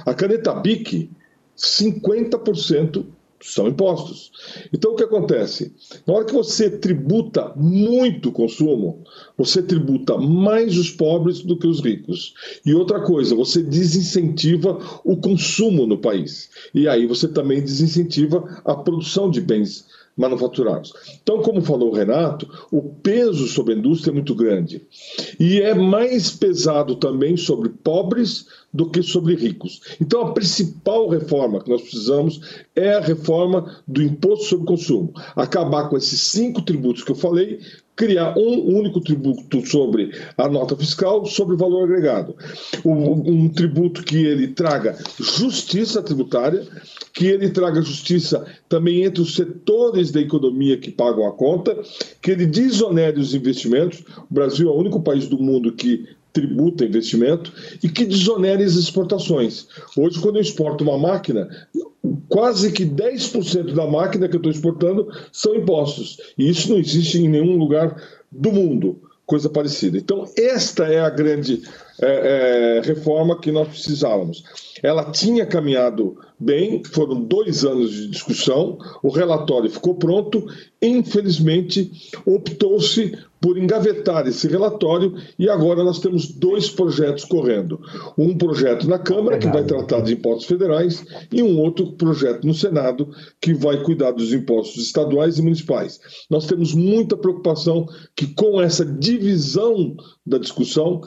[0.06, 1.10] A caneta BIC,
[1.58, 3.04] 50%
[3.42, 4.32] são impostos.
[4.74, 5.74] Então, o que acontece?
[6.06, 9.04] Na hora que você tributa muito o consumo,
[9.38, 12.34] você tributa mais os pobres do que os ricos.
[12.66, 16.50] E outra coisa, você desincentiva o consumo no país.
[16.74, 19.86] E aí você também desincentiva a produção de bens
[20.18, 20.92] manufaturados.
[21.22, 24.86] Então, como falou o Renato, o peso sobre a indústria é muito grande.
[25.40, 29.82] E é mais pesado também sobre pobres do que sobre ricos.
[30.02, 32.42] Então, a principal reforma que nós precisamos
[32.76, 35.14] é a reforma do imposto sobre consumo.
[35.36, 37.60] Acabar com esses cinco tributos que eu falei,
[37.98, 42.36] criar um único tributo sobre a nota fiscal, sobre o valor agregado.
[42.86, 46.64] Um, um, tributo que ele traga justiça tributária,
[47.12, 51.76] que ele traga justiça também entre os setores da economia que pagam a conta,
[52.22, 54.04] que ele desonere os investimentos.
[54.30, 56.06] O Brasil é o único país do mundo que
[56.38, 57.52] tributa investimento
[57.84, 59.68] e que desonere as exportações.
[59.98, 61.50] Hoje, quando eu exporto uma máquina,
[62.30, 66.18] quase que 10% da máquina que eu estou exportando são impostos.
[66.38, 68.00] E isso não existe em nenhum lugar
[68.32, 69.98] do mundo, coisa parecida.
[69.98, 71.64] Então, esta é a grande
[72.00, 74.44] é, é, reforma que nós precisávamos.
[74.84, 80.46] Ela tinha caminhado bem, foram dois anos de discussão, o relatório ficou pronto,
[80.80, 81.92] infelizmente
[82.28, 87.80] optou-se por engavetar esse relatório e agora nós temos dois projetos correndo.
[88.18, 92.54] Um projeto na Câmara, que vai tratar de impostos federais, e um outro projeto no
[92.54, 93.10] Senado,
[93.42, 96.00] que vai cuidar dos impostos estaduais e municipais.
[96.30, 99.96] Nós temos muita preocupação que com essa divisão
[100.26, 101.02] da discussão,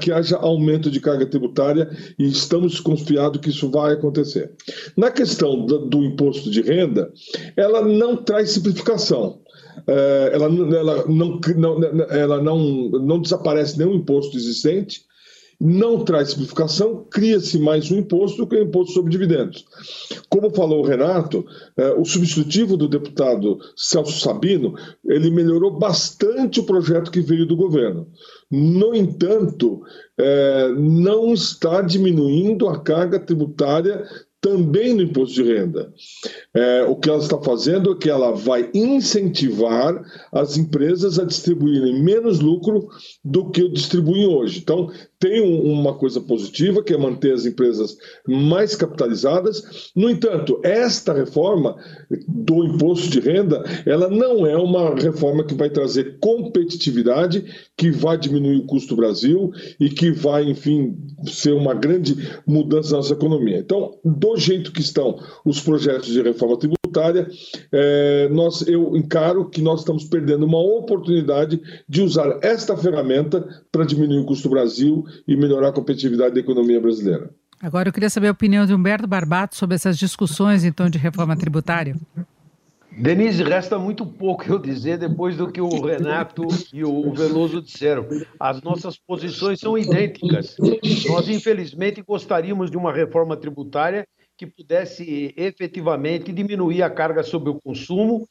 [0.00, 4.52] que haja aumento de carga tributária e estamos confiados que isso vai acontecer.
[4.96, 7.10] Na questão do, do imposto de renda,
[7.56, 9.40] ela não traz simplificação.
[9.86, 15.06] É, ela, ela, não, não, ela não, não desaparece nenhum imposto existente,
[15.58, 19.64] não traz simplificação, cria-se mais um imposto que o imposto sobre dividendos.
[20.28, 26.64] Como falou o Renato, é, o substitutivo do deputado Celso Sabino, ele melhorou bastante o
[26.64, 28.06] projeto que veio do governo.
[28.50, 29.82] No entanto,
[30.18, 34.04] é, não está diminuindo a carga tributária
[34.40, 35.92] também no imposto de renda.
[36.54, 40.00] É, o que ela está fazendo é que ela vai incentivar
[40.32, 42.88] as empresas a distribuírem menos lucro
[43.24, 44.60] do que distribuem hoje.
[44.60, 49.90] Então, tem um, uma coisa positiva, que é manter as empresas mais capitalizadas.
[49.94, 51.76] No entanto, esta reforma
[52.28, 57.44] do imposto de renda, ela não é uma reforma que vai trazer competitividade,
[57.76, 59.50] que vai diminuir o custo do Brasil
[59.80, 63.58] e que vai, enfim, ser uma grande mudança na nossa economia.
[63.58, 67.28] Então, do jeito que estão os projetos de reforma tributária,
[67.72, 73.46] é, nós, eu encaro que nós estamos perdendo uma oportunidade de usar esta ferramenta
[73.76, 77.30] para diminuir o custo do Brasil e melhorar a competitividade da economia brasileira.
[77.60, 81.36] Agora eu queria saber a opinião de Humberto Barbato sobre essas discussões, então, de reforma
[81.36, 81.94] tributária.
[82.98, 88.06] Denise, resta muito pouco eu dizer depois do que o Renato e o Veloso disseram.
[88.40, 90.56] As nossas posições são idênticas.
[91.06, 94.06] Nós, infelizmente, gostaríamos de uma reforma tributária
[94.38, 98.26] que pudesse efetivamente diminuir a carga sobre o consumo,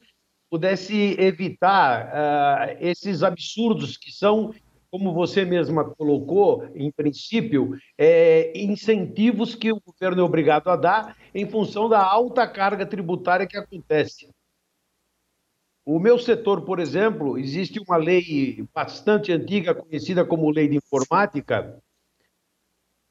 [0.50, 4.52] pudesse evitar uh, esses absurdos que são
[4.96, 11.18] como você mesma colocou, em princípio, é, incentivos que o governo é obrigado a dar
[11.34, 14.30] em função da alta carga tributária que acontece.
[15.86, 21.78] O meu setor, por exemplo, existe uma lei bastante antiga, conhecida como Lei de Informática,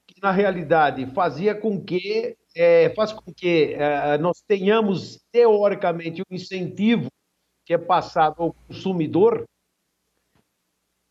[0.07, 6.35] que na realidade fazia com que é, faz com que é, nós tenhamos teoricamente um
[6.35, 7.11] incentivo
[7.67, 9.45] que é passado ao consumidor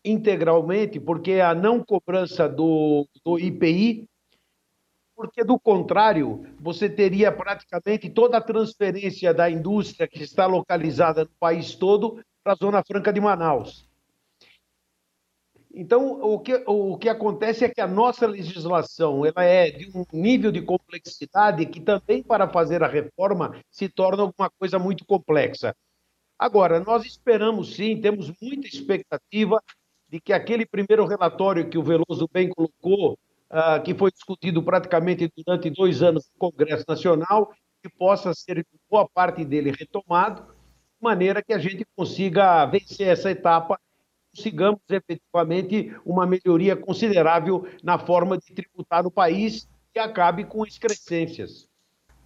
[0.04, 4.08] integralmente, porque a não cobrança do, do IPI
[5.14, 11.30] porque do contrário, você teria praticamente toda a transferência da indústria que está localizada no
[11.38, 13.88] país todo para a Zona Franca de Manaus.
[15.76, 20.04] Então, o que, o que acontece é que a nossa legislação ela é de um
[20.12, 25.74] nível de complexidade que também, para fazer a reforma, se torna alguma coisa muito complexa.
[26.38, 29.60] Agora, nós esperamos sim, temos muita expectativa
[30.14, 33.18] de que aquele primeiro relatório que o Veloso bem colocou,
[33.50, 37.52] uh, que foi discutido praticamente durante dois anos no Congresso Nacional,
[37.82, 43.28] que possa ser boa parte dele retomado, de maneira que a gente consiga vencer essa
[43.28, 43.76] etapa
[44.32, 51.68] consigamos efetivamente uma melhoria considerável na forma de tributar no país que acabe com excrescências.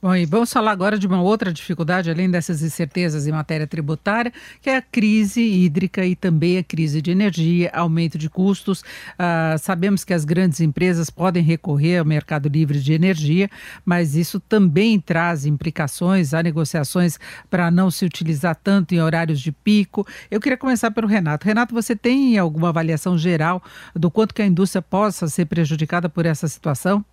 [0.01, 4.32] Bom, e vamos falar agora de uma outra dificuldade, além dessas incertezas em matéria tributária,
[4.62, 8.82] que é a crise hídrica e também a crise de energia, aumento de custos.
[8.82, 13.51] Uh, sabemos que as grandes empresas podem recorrer ao mercado livre de energia,
[13.84, 17.18] mas isso também traz implicações, há negociações
[17.51, 20.07] para não se utilizar tanto em horários de pico.
[20.30, 21.44] Eu queria começar pelo Renato.
[21.44, 23.61] Renato, você tem alguma avaliação geral
[23.96, 27.05] do quanto que a indústria possa ser prejudicada por essa situação?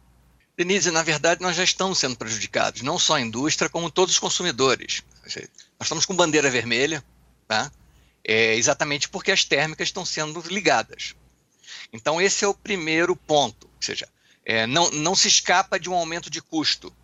[0.57, 4.19] Denise, na verdade, nós já estamos sendo prejudicados, não só a indústria, como todos os
[4.19, 5.03] consumidores.
[5.23, 5.49] Nós
[5.81, 7.03] estamos com bandeira vermelha,
[7.47, 7.71] tá?
[8.23, 11.13] É exatamente porque as térmicas estão sendo ligadas.
[11.91, 13.67] Então, esse é o primeiro ponto.
[13.67, 14.07] Ou seja,
[14.45, 16.95] é, não, não se escapa de um aumento de custo.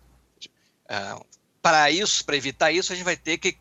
[0.88, 1.16] É,
[1.60, 3.56] para isso, para evitar isso, a gente vai ter que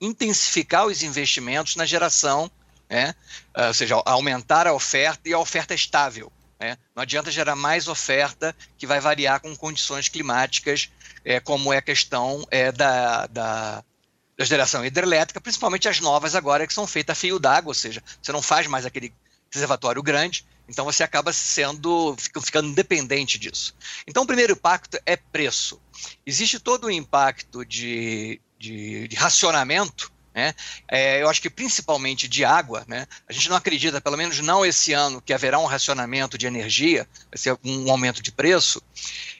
[0.00, 2.50] intensificar os investimentos na geração,
[2.88, 3.14] né?
[3.54, 6.30] É, ou seja, aumentar a oferta e a oferta estável.
[6.60, 6.76] Né?
[6.94, 10.90] Não adianta gerar mais oferta que vai variar com condições climáticas,
[11.24, 13.84] é, como é a questão é, da, da,
[14.36, 18.02] da, geração hidrelétrica, principalmente as novas agora que são feitas a fio d'água, ou seja,
[18.20, 19.12] você não faz mais aquele
[19.50, 23.74] reservatório grande, então você acaba sendo ficando dependente disso.
[24.06, 25.80] Então o primeiro impacto é preço.
[26.24, 30.54] Existe todo o impacto de, de, de racionamento né?
[30.88, 33.06] É, eu acho que principalmente de água, né?
[33.28, 37.08] a gente não acredita, pelo menos não esse ano, que haverá um racionamento de energia,
[37.30, 38.82] vai ser um aumento de preço,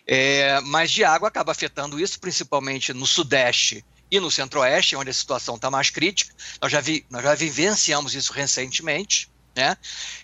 [0.07, 5.15] é, mas de água acaba afetando isso, principalmente no Sudeste e no Centro-Oeste, onde a
[5.15, 6.35] situação está mais crítica.
[6.61, 9.30] Nós já, vi, nós já vivenciamos isso recentemente.
[9.55, 9.77] Né?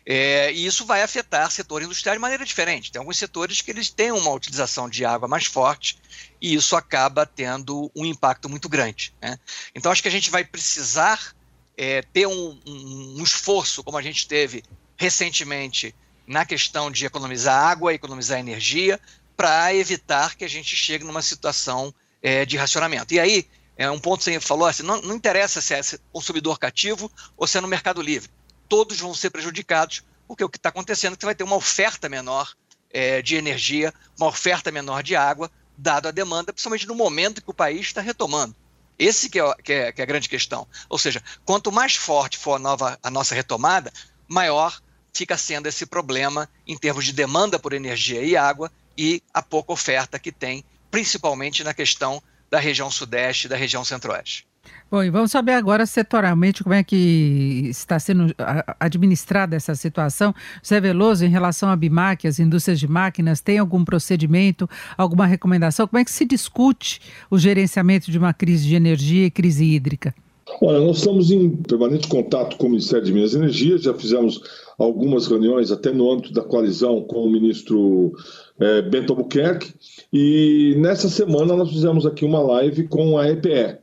[0.04, 2.92] É, e isso vai afetar setor industrial de maneira diferente.
[2.92, 5.98] Tem alguns setores que eles têm uma utilização de água mais forte
[6.40, 9.12] e isso acaba tendo um impacto muito grande.
[9.20, 9.38] Né?
[9.74, 11.34] Então, acho que a gente vai precisar
[11.76, 14.62] é, ter um, um, um, esforço, como a gente teve
[14.96, 15.94] recentemente
[16.26, 19.00] na questão de economizar água, economizar energia,
[19.36, 23.12] para evitar que a gente chegue numa situação é, de racionamento.
[23.12, 23.46] E aí,
[23.76, 27.46] é um ponto que você falou assim, não, não interessa se é consumidor cativo ou
[27.46, 28.30] se é no mercado livre
[28.68, 31.56] todos vão ser prejudicados, porque o que está acontecendo é que você vai ter uma
[31.56, 32.54] oferta menor
[32.90, 37.50] é, de energia, uma oferta menor de água, dado a demanda, principalmente no momento que
[37.50, 38.54] o país está retomando.
[38.98, 40.66] Esse que é, que, é, que é, a grande questão.
[40.88, 43.92] Ou seja, quanto mais forte for a, nova, a nossa retomada,
[44.26, 44.80] maior
[45.12, 49.72] fica sendo esse problema em termos de demanda por energia e água e a pouca
[49.72, 54.46] oferta que tem, principalmente na questão da região sudeste e da região centro-oeste.
[54.90, 58.32] Bom, e vamos saber agora setorialmente como é que está sendo
[58.78, 60.34] administrada essa situação.
[60.64, 65.88] Zé Veloso, em relação à BIMAC, as indústrias de máquinas, tem algum procedimento, alguma recomendação?
[65.88, 67.00] Como é que se discute
[67.30, 70.14] o gerenciamento de uma crise de energia e crise hídrica?
[70.60, 74.40] Olha, nós estamos em permanente contato com o Ministério de Minas e Energia, já fizemos
[74.78, 78.12] algumas reuniões até no âmbito da coalizão com o ministro
[78.60, 79.74] é, Bento Albuquerque,
[80.12, 83.78] e nessa semana nós fizemos aqui uma live com a EPE,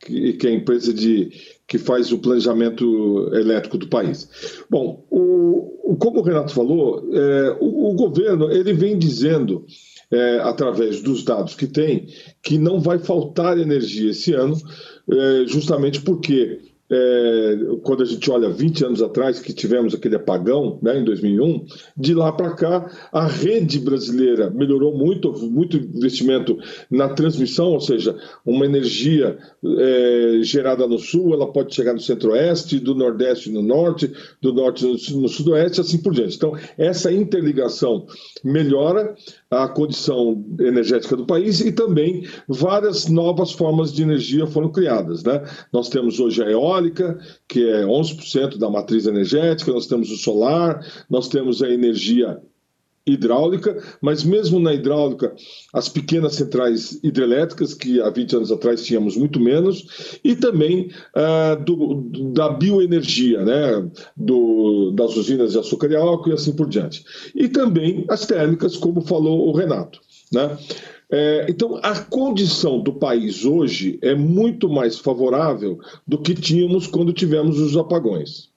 [0.00, 1.30] que, que é a empresa de,
[1.68, 4.28] que faz o planejamento elétrico do país.
[4.68, 9.64] Bom, o, como o Renato falou, é, o, o, governo ele vem dizendo,
[10.10, 12.06] é, através dos dados que tem,
[12.42, 14.56] que não vai faltar energia esse ano,
[15.10, 20.78] é, justamente porque é, quando a gente olha 20 anos atrás, que tivemos aquele apagão,
[20.82, 21.64] né, em 2001,
[21.96, 26.58] de lá para cá, a rede brasileira melhorou muito, muito investimento
[26.90, 32.78] na transmissão, ou seja, uma energia é, gerada no sul, ela pode chegar no centro-oeste,
[32.78, 36.36] do nordeste no norte, do norte no, sudoeste, assim por diante.
[36.36, 38.06] Então, essa interligação
[38.42, 39.14] melhora
[39.50, 45.22] a condição energética do país e também várias novas formas de energia foram criadas.
[45.22, 45.42] Né?
[45.72, 46.79] Nós temos hoje a eólica,
[47.48, 52.40] que é 11% da matriz energética, nós temos o solar, nós temos a energia
[53.06, 55.34] hidráulica, mas mesmo na hidráulica,
[55.72, 61.62] as pequenas centrais hidrelétricas, que há 20 anos atrás tínhamos muito menos, e também uh,
[61.64, 67.02] do, da bioenergia, né, do, das usinas de açúcar e álcool e assim por diante.
[67.34, 70.00] E também as térmicas, como falou o Renato.
[70.32, 70.56] Né?
[71.12, 77.12] É, então, a condição do país hoje é muito mais favorável do que tínhamos quando
[77.12, 78.48] tivemos os apagões.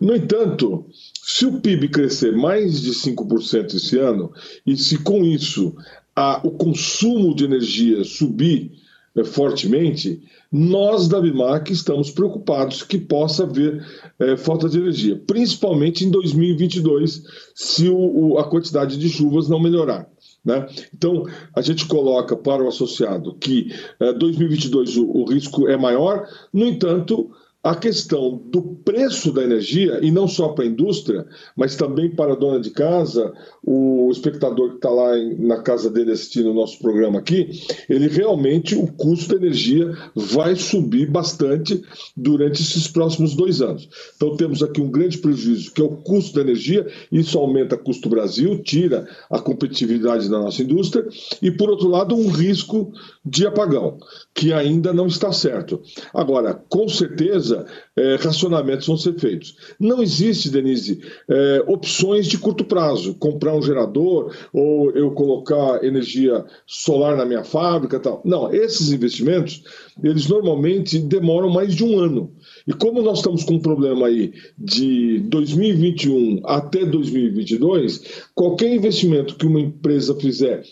[0.00, 0.86] No entanto,
[1.20, 4.32] se o PIB crescer mais de 5% esse ano,
[4.64, 5.74] e se com isso
[6.14, 8.72] a, o consumo de energia subir
[9.16, 13.84] é, fortemente, nós da BIMAC estamos preocupados que possa haver
[14.18, 17.22] é, falta de energia, principalmente em 2022,
[17.54, 20.08] se o, o, a quantidade de chuvas não melhorar.
[20.48, 20.66] Né?
[20.94, 21.24] Então,
[21.54, 23.70] a gente coloca para o associado que
[24.00, 27.30] é, 2022 o, o risco é maior, no entanto,
[27.62, 32.32] a questão do preço da energia, e não só para a indústria, mas também para
[32.32, 33.32] a dona de casa,
[33.64, 37.50] o espectador que está lá na casa dele assistindo o nosso programa aqui,
[37.88, 41.82] ele realmente, o custo da energia vai subir bastante
[42.16, 43.88] durante esses próximos dois anos.
[44.16, 47.78] Então temos aqui um grande prejuízo, que é o custo da energia, isso aumenta o
[47.78, 51.06] custo do Brasil, tira a competitividade da nossa indústria,
[51.42, 52.92] e por outro lado, um risco
[53.24, 53.98] de apagão,
[54.38, 55.82] que ainda não está certo.
[56.14, 57.66] Agora, com certeza,
[57.96, 59.56] é, racionamentos vão ser feitos.
[59.80, 66.44] Não existe, Denise, é, opções de curto prazo, comprar um gerador ou eu colocar energia
[66.64, 68.22] solar na minha fábrica tal.
[68.24, 69.64] Não, esses investimentos,
[70.00, 72.30] eles normalmente demoram mais de um ano.
[72.64, 79.46] E como nós estamos com um problema aí de 2021 até 2022, qualquer investimento que
[79.46, 80.62] uma empresa fizer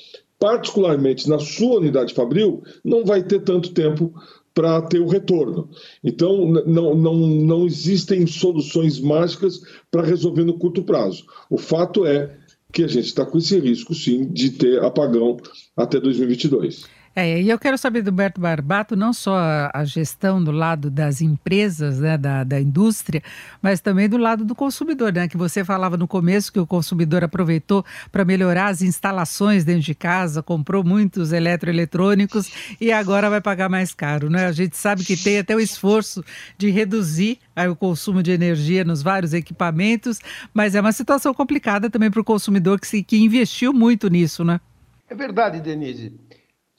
[0.46, 4.14] particularmente na sua unidade fabril, não vai ter tanto tempo
[4.54, 5.68] para ter o retorno.
[6.04, 11.26] Então, não, não, não existem soluções mágicas para resolver no curto prazo.
[11.50, 12.38] O fato é
[12.72, 15.36] que a gente está com esse risco, sim, de ter apagão
[15.76, 16.84] até 2022.
[17.18, 19.38] É, e eu quero saber do Berto Barbato não só
[19.72, 23.22] a, gestão do lado das empresas, né, da, da indústria,
[23.62, 25.26] mas também do lado do consumidor, né?
[25.26, 29.94] Que você falava no começo que o consumidor aproveitou para melhorar as instalações dentro de
[29.94, 34.44] casa, comprou muitos eletroeletrônicos e agora vai pagar mais caro, né?
[34.44, 36.22] A gente sabe que tem até o esforço
[36.58, 40.20] de reduzir aí, o consumo de energia nos vários equipamentos,
[40.52, 44.44] mas é uma situação complicada também para o consumidor que, se, que investiu muito nisso,
[44.44, 44.60] né?
[45.08, 46.12] É verdade, Denise.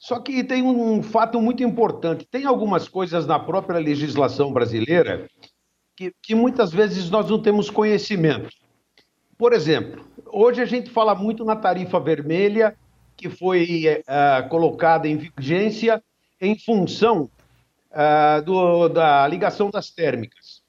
[0.08, 5.28] Só que tem um fato muito importante: tem algumas coisas na própria legislação brasileira
[5.94, 8.48] que, que muitas vezes nós não temos conhecimento.
[9.36, 12.74] Por exemplo, hoje a gente fala muito na tarifa vermelha,
[13.18, 16.02] que foi uh, colocada em vigência
[16.40, 17.28] em função
[17.90, 20.62] uh, do, da ligação das térmicas.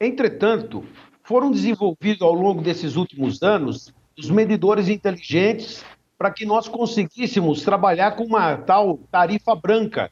[0.00, 0.84] Entretanto,
[1.22, 5.84] foram desenvolvidos ao longo desses últimos anos os medidores inteligentes
[6.20, 10.10] para que nós conseguíssemos trabalhar com uma tal tarifa branca,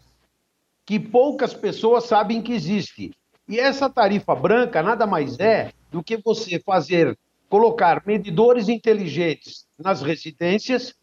[0.87, 3.13] que poucas pessoas sabem que existe.
[3.47, 7.15] E essa tarifa branca nada mais é do que você fazer,
[7.51, 10.95] colocar medidores inteligentes nas residências,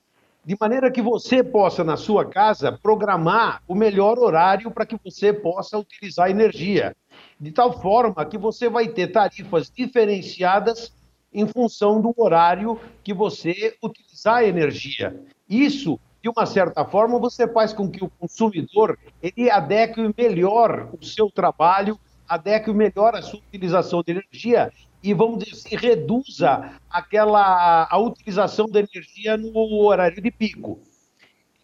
[0.43, 5.32] de maneira que você possa, na sua casa, programar o melhor horário para que você
[5.32, 6.95] possa utilizar energia.
[7.39, 10.91] De tal forma que você vai ter tarifas diferenciadas
[11.36, 15.22] em função do horário que você utilizar a energia.
[15.50, 21.06] Isso, de uma certa forma, você faz com que o consumidor ele adeque melhor o
[21.06, 24.72] seu trabalho, adeque melhor a sua utilização de energia
[25.04, 30.80] e, vamos dizer assim, reduza aquela, a utilização da energia no horário de pico.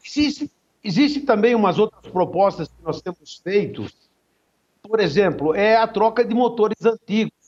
[0.06, 0.52] Existe,
[0.84, 3.88] existe também umas outras propostas que nós temos feito,
[4.84, 7.41] por exemplo, é a troca de motores antigos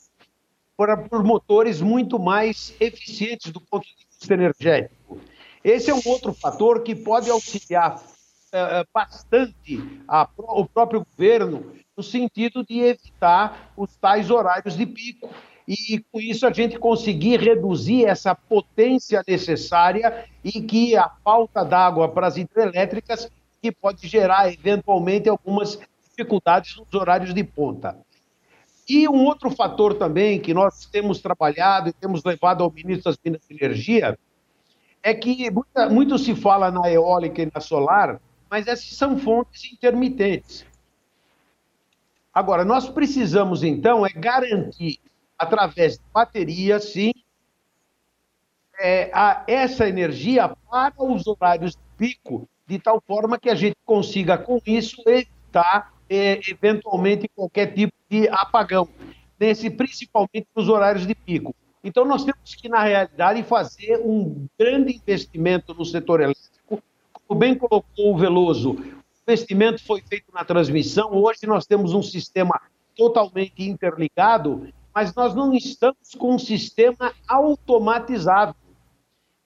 [0.78, 5.19] por, por motores muito mais eficientes do ponto de vista energético.
[5.63, 12.03] Esse é um outro fator que pode auxiliar uh, bastante a, o próprio governo no
[12.03, 15.30] sentido de evitar os tais horários de pico
[15.67, 22.09] e com isso a gente conseguir reduzir essa potência necessária e que a falta d'água
[22.09, 23.30] para as hidrelétricas
[23.61, 27.97] que pode gerar eventualmente algumas dificuldades nos horários de ponta.
[28.88, 33.19] E um outro fator também que nós temos trabalhado e temos levado ao ministro das
[33.23, 34.17] Minas e Energia
[35.01, 39.71] é que muita, muito se fala na eólica e na solar, mas essas são fontes
[39.71, 40.65] intermitentes.
[42.34, 44.99] Agora, nós precisamos, então, é garantir,
[45.38, 47.11] através de baterias, sim,
[48.79, 53.77] é, a, essa energia para os horários de pico, de tal forma que a gente
[53.86, 58.88] consiga, com isso, evitar é, eventualmente qualquer tipo de apagão,
[59.39, 61.55] nesse, principalmente nos horários de pico.
[61.84, 66.82] Então, nós temos que, na realidade, fazer um grande investimento no setor elétrico.
[67.28, 68.95] Como bem colocou o Veloso, o
[69.28, 71.11] investimento foi feito na transmissão.
[71.11, 72.61] Hoje nós temos um sistema
[72.95, 78.55] totalmente interligado, mas nós não estamos com um sistema automatizado.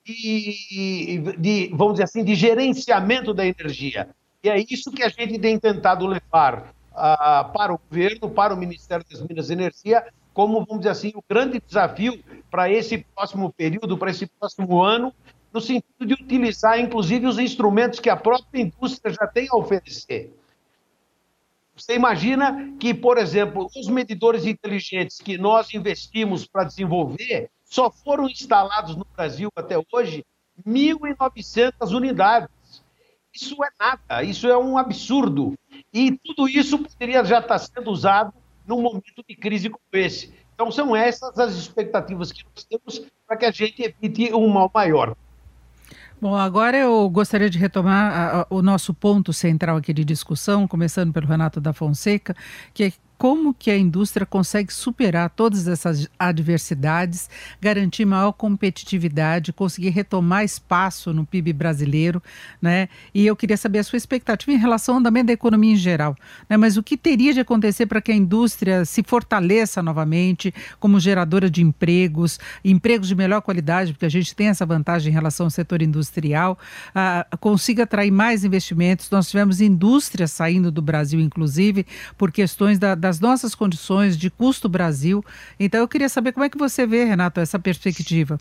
[0.07, 4.09] de, de, vamos dizer assim, de gerenciamento da energia.
[4.47, 8.57] E é isso que a gente tem tentado levar uh, para o governo, para o
[8.57, 13.51] Ministério das Minas e Energia, como, vamos dizer assim, o grande desafio para esse próximo
[13.51, 15.13] período, para esse próximo ano,
[15.51, 20.33] no sentido de utilizar, inclusive, os instrumentos que a própria indústria já tem a oferecer.
[21.75, 28.29] Você imagina que, por exemplo, os medidores inteligentes que nós investimos para desenvolver só foram
[28.29, 30.25] instalados no Brasil até hoje
[30.65, 32.56] 1.900 unidades.
[33.39, 35.53] Isso é nada, isso é um absurdo.
[35.93, 38.33] E tudo isso poderia já estar sendo usado
[38.65, 40.33] num momento de crise como esse.
[40.55, 44.71] Então, são essas as expectativas que nós temos para que a gente evite um mal
[44.73, 45.15] maior.
[46.19, 50.67] Bom, agora eu gostaria de retomar a, a, o nosso ponto central aqui de discussão,
[50.67, 52.35] começando pelo Renato da Fonseca,
[52.73, 60.43] que como que a indústria consegue superar todas essas adversidades, garantir maior competitividade, conseguir retomar
[60.43, 62.21] espaço no PIB brasileiro,
[62.61, 62.87] né?
[63.13, 66.15] E eu queria saber a sua expectativa em relação ao andamento da economia em geral,
[66.47, 66.57] né?
[66.57, 71.49] Mas o que teria de acontecer para que a indústria se fortaleça novamente como geradora
[71.49, 75.49] de empregos, empregos de melhor qualidade, porque a gente tem essa vantagem em relação ao
[75.49, 76.57] setor industrial,
[76.93, 79.09] ah, consiga atrair mais investimentos.
[79.09, 81.85] Nós tivemos indústrias saindo do Brasil, inclusive,
[82.17, 85.23] por questões da, da das nossas condições de custo Brasil.
[85.57, 88.37] Então eu queria saber como é que você vê, Renato, essa perspectiva.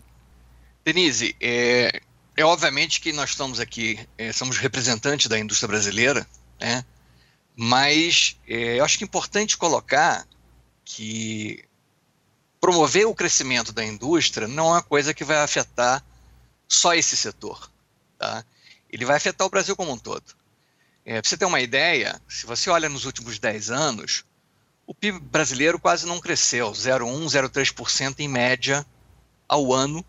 [0.83, 2.01] Denise, é,
[2.35, 6.27] é obviamente que nós estamos aqui, é, somos representantes da indústria brasileira,
[6.59, 6.83] né?
[7.55, 10.27] mas é, eu acho que é importante colocar
[10.83, 11.63] que
[12.59, 16.03] promover o crescimento da indústria não é uma coisa que vai afetar
[16.67, 17.71] só esse setor.
[18.17, 18.43] Tá?
[18.89, 20.35] Ele vai afetar o Brasil como um todo.
[21.05, 24.25] É, para você ter uma ideia, se você olha nos últimos 10 anos,
[24.87, 28.85] o PIB brasileiro quase não cresceu, 0,1, 0,3% em média
[29.47, 30.03] ao ano,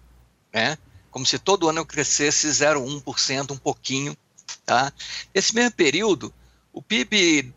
[0.55, 0.79] né?
[1.11, 4.17] Como se todo ano eu crescesse 0,1%, um pouquinho,
[4.65, 4.93] tá?
[5.35, 6.33] Nesse mesmo período,
[6.73, 7.53] o PIB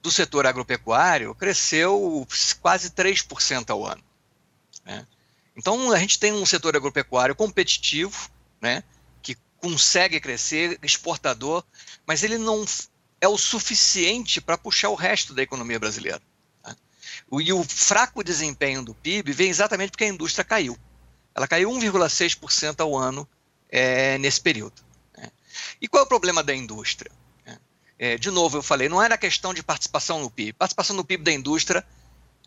[0.00, 2.26] do setor agropecuário cresceu
[2.62, 4.02] quase 3% ao ano.
[4.84, 5.06] Né?
[5.56, 8.82] Então, a gente tem um setor agropecuário competitivo, né,
[9.22, 11.62] que consegue crescer, exportador,
[12.06, 12.64] mas ele não
[13.20, 16.20] é o suficiente para puxar o resto da economia brasileira.
[17.40, 20.76] E o fraco desempenho do PIB vem exatamente porque a indústria caiu.
[21.34, 23.28] Ela caiu 1,6% ao ano
[23.68, 24.82] é, nesse período.
[25.16, 25.30] Né?
[25.80, 27.10] E qual é o problema da indústria?
[27.98, 30.54] É, de novo, eu falei, não era questão de participação no PIB.
[30.54, 31.84] Participação no PIB da indústria,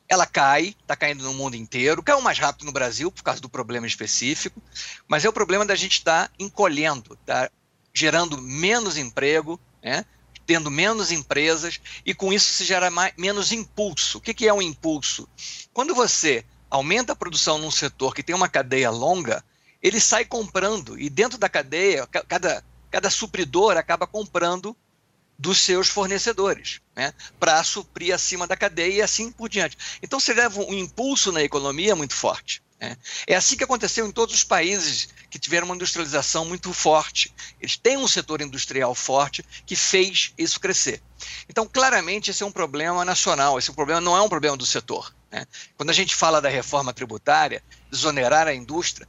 [0.07, 3.49] ela cai, está caindo no mundo inteiro, caiu mais rápido no Brasil por causa do
[3.49, 4.61] problema específico,
[5.07, 7.49] mas é o problema da gente estar tá encolhendo, tá
[7.93, 10.05] gerando menos emprego, né?
[10.47, 14.17] Tendo menos empresas e com isso se gera mais, menos impulso.
[14.17, 15.27] O que, que é um impulso?
[15.73, 19.43] Quando você aumenta a produção num setor que tem uma cadeia longa,
[19.83, 24.75] ele sai comprando e dentro da cadeia, cada, cada supridor acaba comprando
[25.37, 29.77] dos seus fornecedores, né, para suprir acima da cadeia e assim por diante.
[30.01, 32.63] Então você leva um impulso na economia muito forte.
[32.79, 32.95] Né?
[33.25, 37.33] É assim que aconteceu em todos os países que tiveram uma industrialização muito forte.
[37.59, 41.01] Eles têm um setor industrial forte que fez isso crescer.
[41.49, 44.65] Então, claramente, esse é um problema nacional, esse é problema, não é um problema do
[44.65, 45.13] setor.
[45.31, 45.45] Né?
[45.75, 49.07] Quando a gente fala da reforma tributária, desonerar a indústria,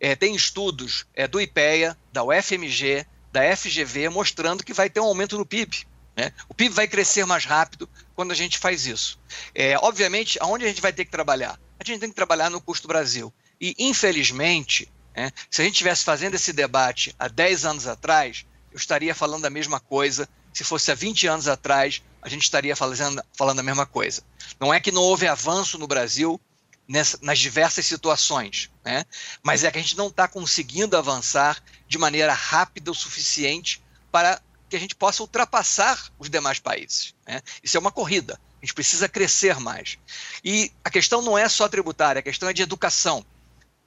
[0.00, 5.04] é, tem estudos é, do IPEA, da UFMG, da FGV, mostrando que vai ter um
[5.04, 5.86] aumento no PIB.
[6.20, 6.32] Né?
[6.50, 9.18] O PIB vai crescer mais rápido quando a gente faz isso.
[9.54, 11.58] É, obviamente, aonde a gente vai ter que trabalhar?
[11.80, 13.32] a gente tem que trabalhar no custo Brasil.
[13.58, 18.76] E, infelizmente, né, se a gente estivesse fazendo esse debate há 10 anos atrás, eu
[18.76, 20.28] estaria falando a mesma coisa.
[20.52, 24.22] Se fosse há 20 anos atrás, a gente estaria falando, falando a mesma coisa.
[24.60, 26.38] Não é que não houve avanço no Brasil
[26.86, 29.06] nessa, nas diversas situações, né?
[29.42, 34.42] mas é que a gente não está conseguindo avançar de maneira rápida o suficiente para
[34.70, 37.14] que a gente possa ultrapassar os demais países.
[37.26, 37.42] Né?
[37.62, 38.40] Isso é uma corrida.
[38.62, 39.98] A gente precisa crescer mais.
[40.44, 43.24] E a questão não é só tributária, a questão é de educação.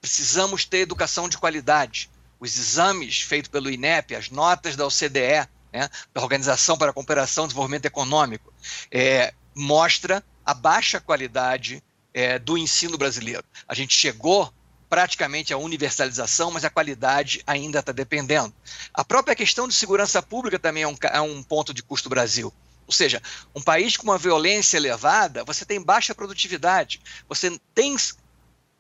[0.02, 2.10] Precisamos ter educação de qualidade.
[2.40, 7.46] Os exames feitos pelo INEP, as notas da OCDE, né, da Organização para a Cooperação
[7.46, 8.54] e Desenvolvimento Econômico,
[8.92, 11.82] é, mostra a baixa qualidade
[12.14, 13.44] é, do ensino brasileiro.
[13.68, 14.54] A gente chegou
[14.94, 18.54] praticamente à universalização, mas a qualidade ainda está dependendo.
[18.94, 22.54] A própria questão de segurança pública também é um, é um ponto de custo Brasil.
[22.86, 23.20] Ou seja,
[23.56, 27.98] um país com uma violência elevada, você tem baixa produtividade, você tem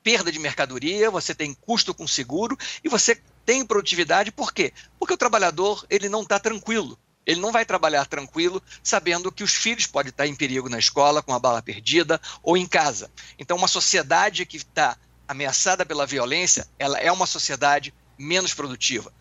[0.03, 4.31] perda de mercadoria, você tem custo com seguro e você tem produtividade.
[4.31, 4.71] Por quê?
[4.99, 6.95] Porque o trabalhador ele não está tranquilo.
[7.25, 11.23] Ele não vai trabalhar tranquilo sabendo que os filhos podem estar em perigo na escola,
[11.23, 13.09] com a bala perdida ou em casa.
[13.39, 14.95] Então, uma sociedade que está
[15.33, 19.11] ameaçada pela violência, ela é uma sociedade menos produtiva.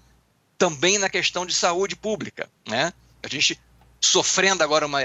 [0.56, 2.48] Também na questão de saúde pública.
[2.66, 2.92] Né?
[3.22, 3.60] A gente
[4.00, 5.00] sofrendo agora uma,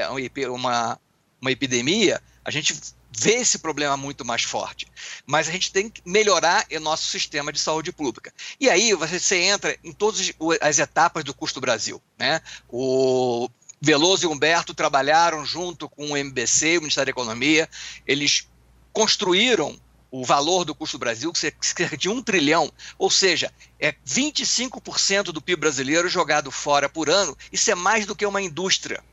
[0.52, 1.00] uma,
[1.42, 2.76] uma epidemia, a gente
[3.12, 4.88] vê esse problema muito mais forte.
[5.26, 8.32] Mas a gente tem que melhorar o nosso sistema de saúde pública.
[8.60, 10.32] E aí você entra em todas
[10.62, 12.02] as etapas do custo Brasil.
[12.18, 12.42] Né?
[12.70, 13.50] O
[13.82, 17.70] Veloso e Humberto trabalharam junto com o MBC, o Ministério da Economia,
[18.06, 18.48] eles
[18.92, 19.80] construíram
[20.10, 25.42] o valor do custo Brasil, que cerca de um trilhão, ou seja, é 25% do
[25.42, 29.04] PIB brasileiro jogado fora por ano, isso é mais do que uma indústria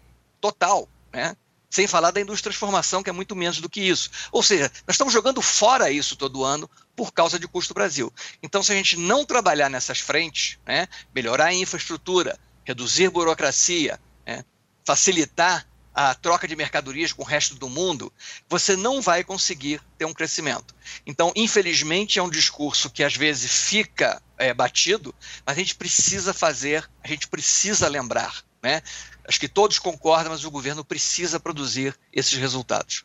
[0.40, 1.36] total, né?
[1.74, 4.08] sem falar da indústria de transformação, que é muito menos do que isso.
[4.30, 8.12] Ou seja, nós estamos jogando fora isso todo ano por causa de custo Brasil.
[8.40, 14.44] Então, se a gente não trabalhar nessas frentes, né, melhorar a infraestrutura, reduzir burocracia, né,
[14.84, 18.12] facilitar a troca de mercadorias com o resto do mundo,
[18.48, 20.74] você não vai conseguir ter um crescimento.
[21.06, 25.14] Então, infelizmente, é um discurso que às vezes fica é, batido,
[25.46, 28.42] mas a gente precisa fazer, a gente precisa lembrar.
[28.62, 28.82] Né?
[29.26, 33.04] Acho que todos concordam, mas o governo precisa produzir esses resultados.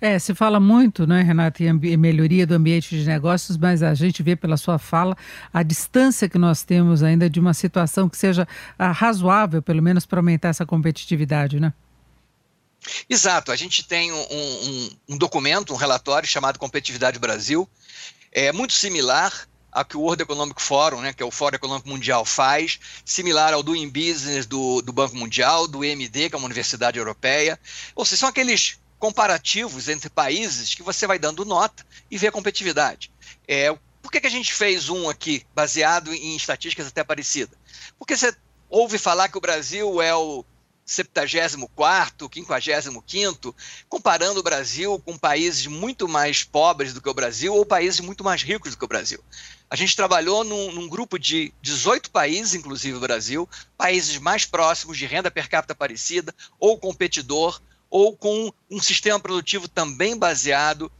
[0.00, 4.22] É, se fala muito, né, Renato, em melhoria do ambiente de negócios, mas a gente
[4.22, 5.16] vê pela sua fala
[5.52, 8.48] a distância que nós temos ainda de uma situação que seja
[8.78, 11.72] ah, razoável, pelo menos para aumentar essa competitividade, né?
[13.08, 13.52] Exato.
[13.52, 17.68] A gente tem um, um, um documento, um relatório chamado Competitividade Brasil,
[18.32, 21.88] é muito similar a que o World Economic Forum, né, que é o Fórum Econômico
[21.88, 26.46] Mundial, faz, similar ao Doing Business do, do Banco Mundial, do EMD, que é uma
[26.46, 27.60] universidade europeia.
[27.94, 32.32] Ou seja, são aqueles comparativos entre países que você vai dando nota e vê a
[32.32, 33.12] competitividade.
[33.46, 33.70] É,
[34.00, 37.58] por que, que a gente fez um aqui, baseado em estatísticas até parecidas?
[37.98, 38.34] Porque você
[38.70, 40.42] ouve falar que o Brasil é o
[40.86, 43.54] 74º, 55º,
[43.88, 48.22] comparando o Brasil com países muito mais pobres do que o Brasil ou países muito
[48.22, 49.22] mais ricos do que o Brasil.
[49.68, 54.96] A gente trabalhou num, num, grupo de 18 países, inclusive o Brasil, países mais próximos
[54.96, 57.60] de renda per capita parecida, ou competidor,
[57.90, 60.90] ou com um sistema produtivo também baseado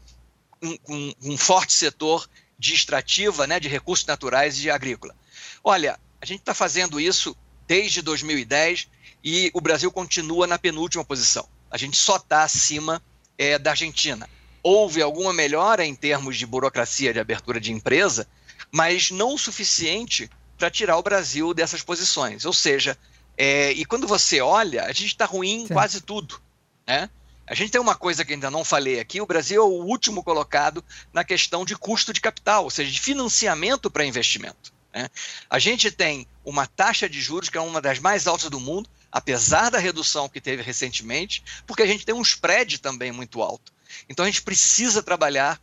[0.61, 2.29] com um, um, um, forte setor
[2.59, 5.15] de extrativa, né, de recursos naturais e de agrícola.
[5.63, 7.37] Olha, a gente está fazendo isso
[7.69, 8.89] desde 2010
[9.27, 11.49] e o Brasil continua na penúltima posição.
[11.69, 13.03] A gente só está acima
[13.37, 14.31] é, da Argentina.
[14.63, 18.29] Houve alguma melhora em termos de burocracia de abertura de empresa,
[18.71, 22.45] mas não o suficiente para tirar o Brasil dessas posições.
[22.45, 22.97] Ou seja,
[23.37, 26.41] é, e quando você olha, a gente está ruim em quase tudo.
[26.87, 27.11] Né?
[27.49, 30.23] A gente tem uma coisa que ainda não falei aqui: o Brasil é o último
[30.23, 34.73] colocado na questão de custo de capital, ou seja, de financiamento para investimento.
[34.95, 35.09] Né?
[35.51, 38.89] A gente tem uma taxa de juros que é uma das mais altas do mundo,
[39.17, 43.73] apesar da redução que teve recentemente, porque a gente tem um spread também muito alto.
[44.11, 45.59] Então a gente precisa trabalhar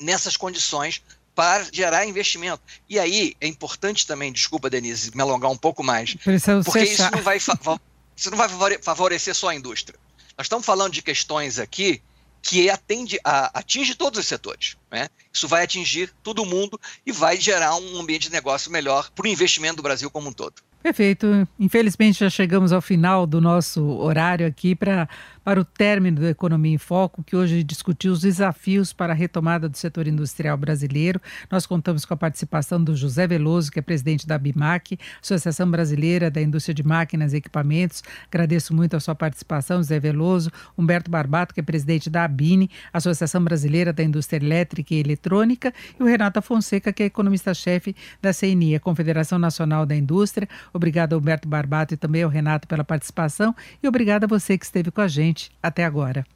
[0.00, 1.02] nessas condições
[1.34, 2.62] para gerar investimento.
[2.88, 7.02] E aí é importante também, desculpa, Denise, me alongar um pouco mais, Precisamos porque isso
[7.10, 8.48] não, vai isso não vai
[8.80, 9.98] favorecer só a indústria.
[10.38, 12.02] Nós estamos falando de questões aqui
[12.40, 14.78] que atende a, atinge todos os setores.
[14.90, 15.10] Né?
[15.30, 19.28] Isso vai atingir todo mundo e vai gerar um ambiente de negócio melhor para o
[19.28, 20.62] investimento do Brasil como um todo.
[20.82, 21.46] Perfeito.
[21.58, 25.08] Infelizmente já chegamos ao final do nosso horário aqui para
[25.44, 29.68] para o término da Economia em Foco, que hoje discutiu os desafios para a retomada
[29.68, 31.20] do setor industrial brasileiro.
[31.50, 36.30] Nós contamos com a participação do José Veloso, que é presidente da BIMAC, Associação Brasileira
[36.30, 38.02] da Indústria de Máquinas e Equipamentos.
[38.30, 40.50] Agradeço muito a sua participação, José Veloso.
[40.76, 46.02] Humberto Barbato, que é presidente da ABINE, Associação Brasileira da Indústria Elétrica e Eletrônica, e
[46.02, 50.48] o Renato Fonseca, que é economista-chefe da CNI, a Confederação Nacional da Indústria.
[50.72, 54.90] Obrigado, Humberto Barbato, e também ao Renato pela participação, e obrigado a você que esteve
[54.90, 56.26] com a gente gente até agora.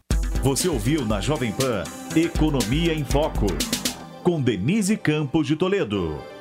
[0.43, 1.85] Você ouviu na Jovem Pan
[2.15, 3.47] Economia em Foco,
[4.23, 6.34] com Denise Campos de Toledo.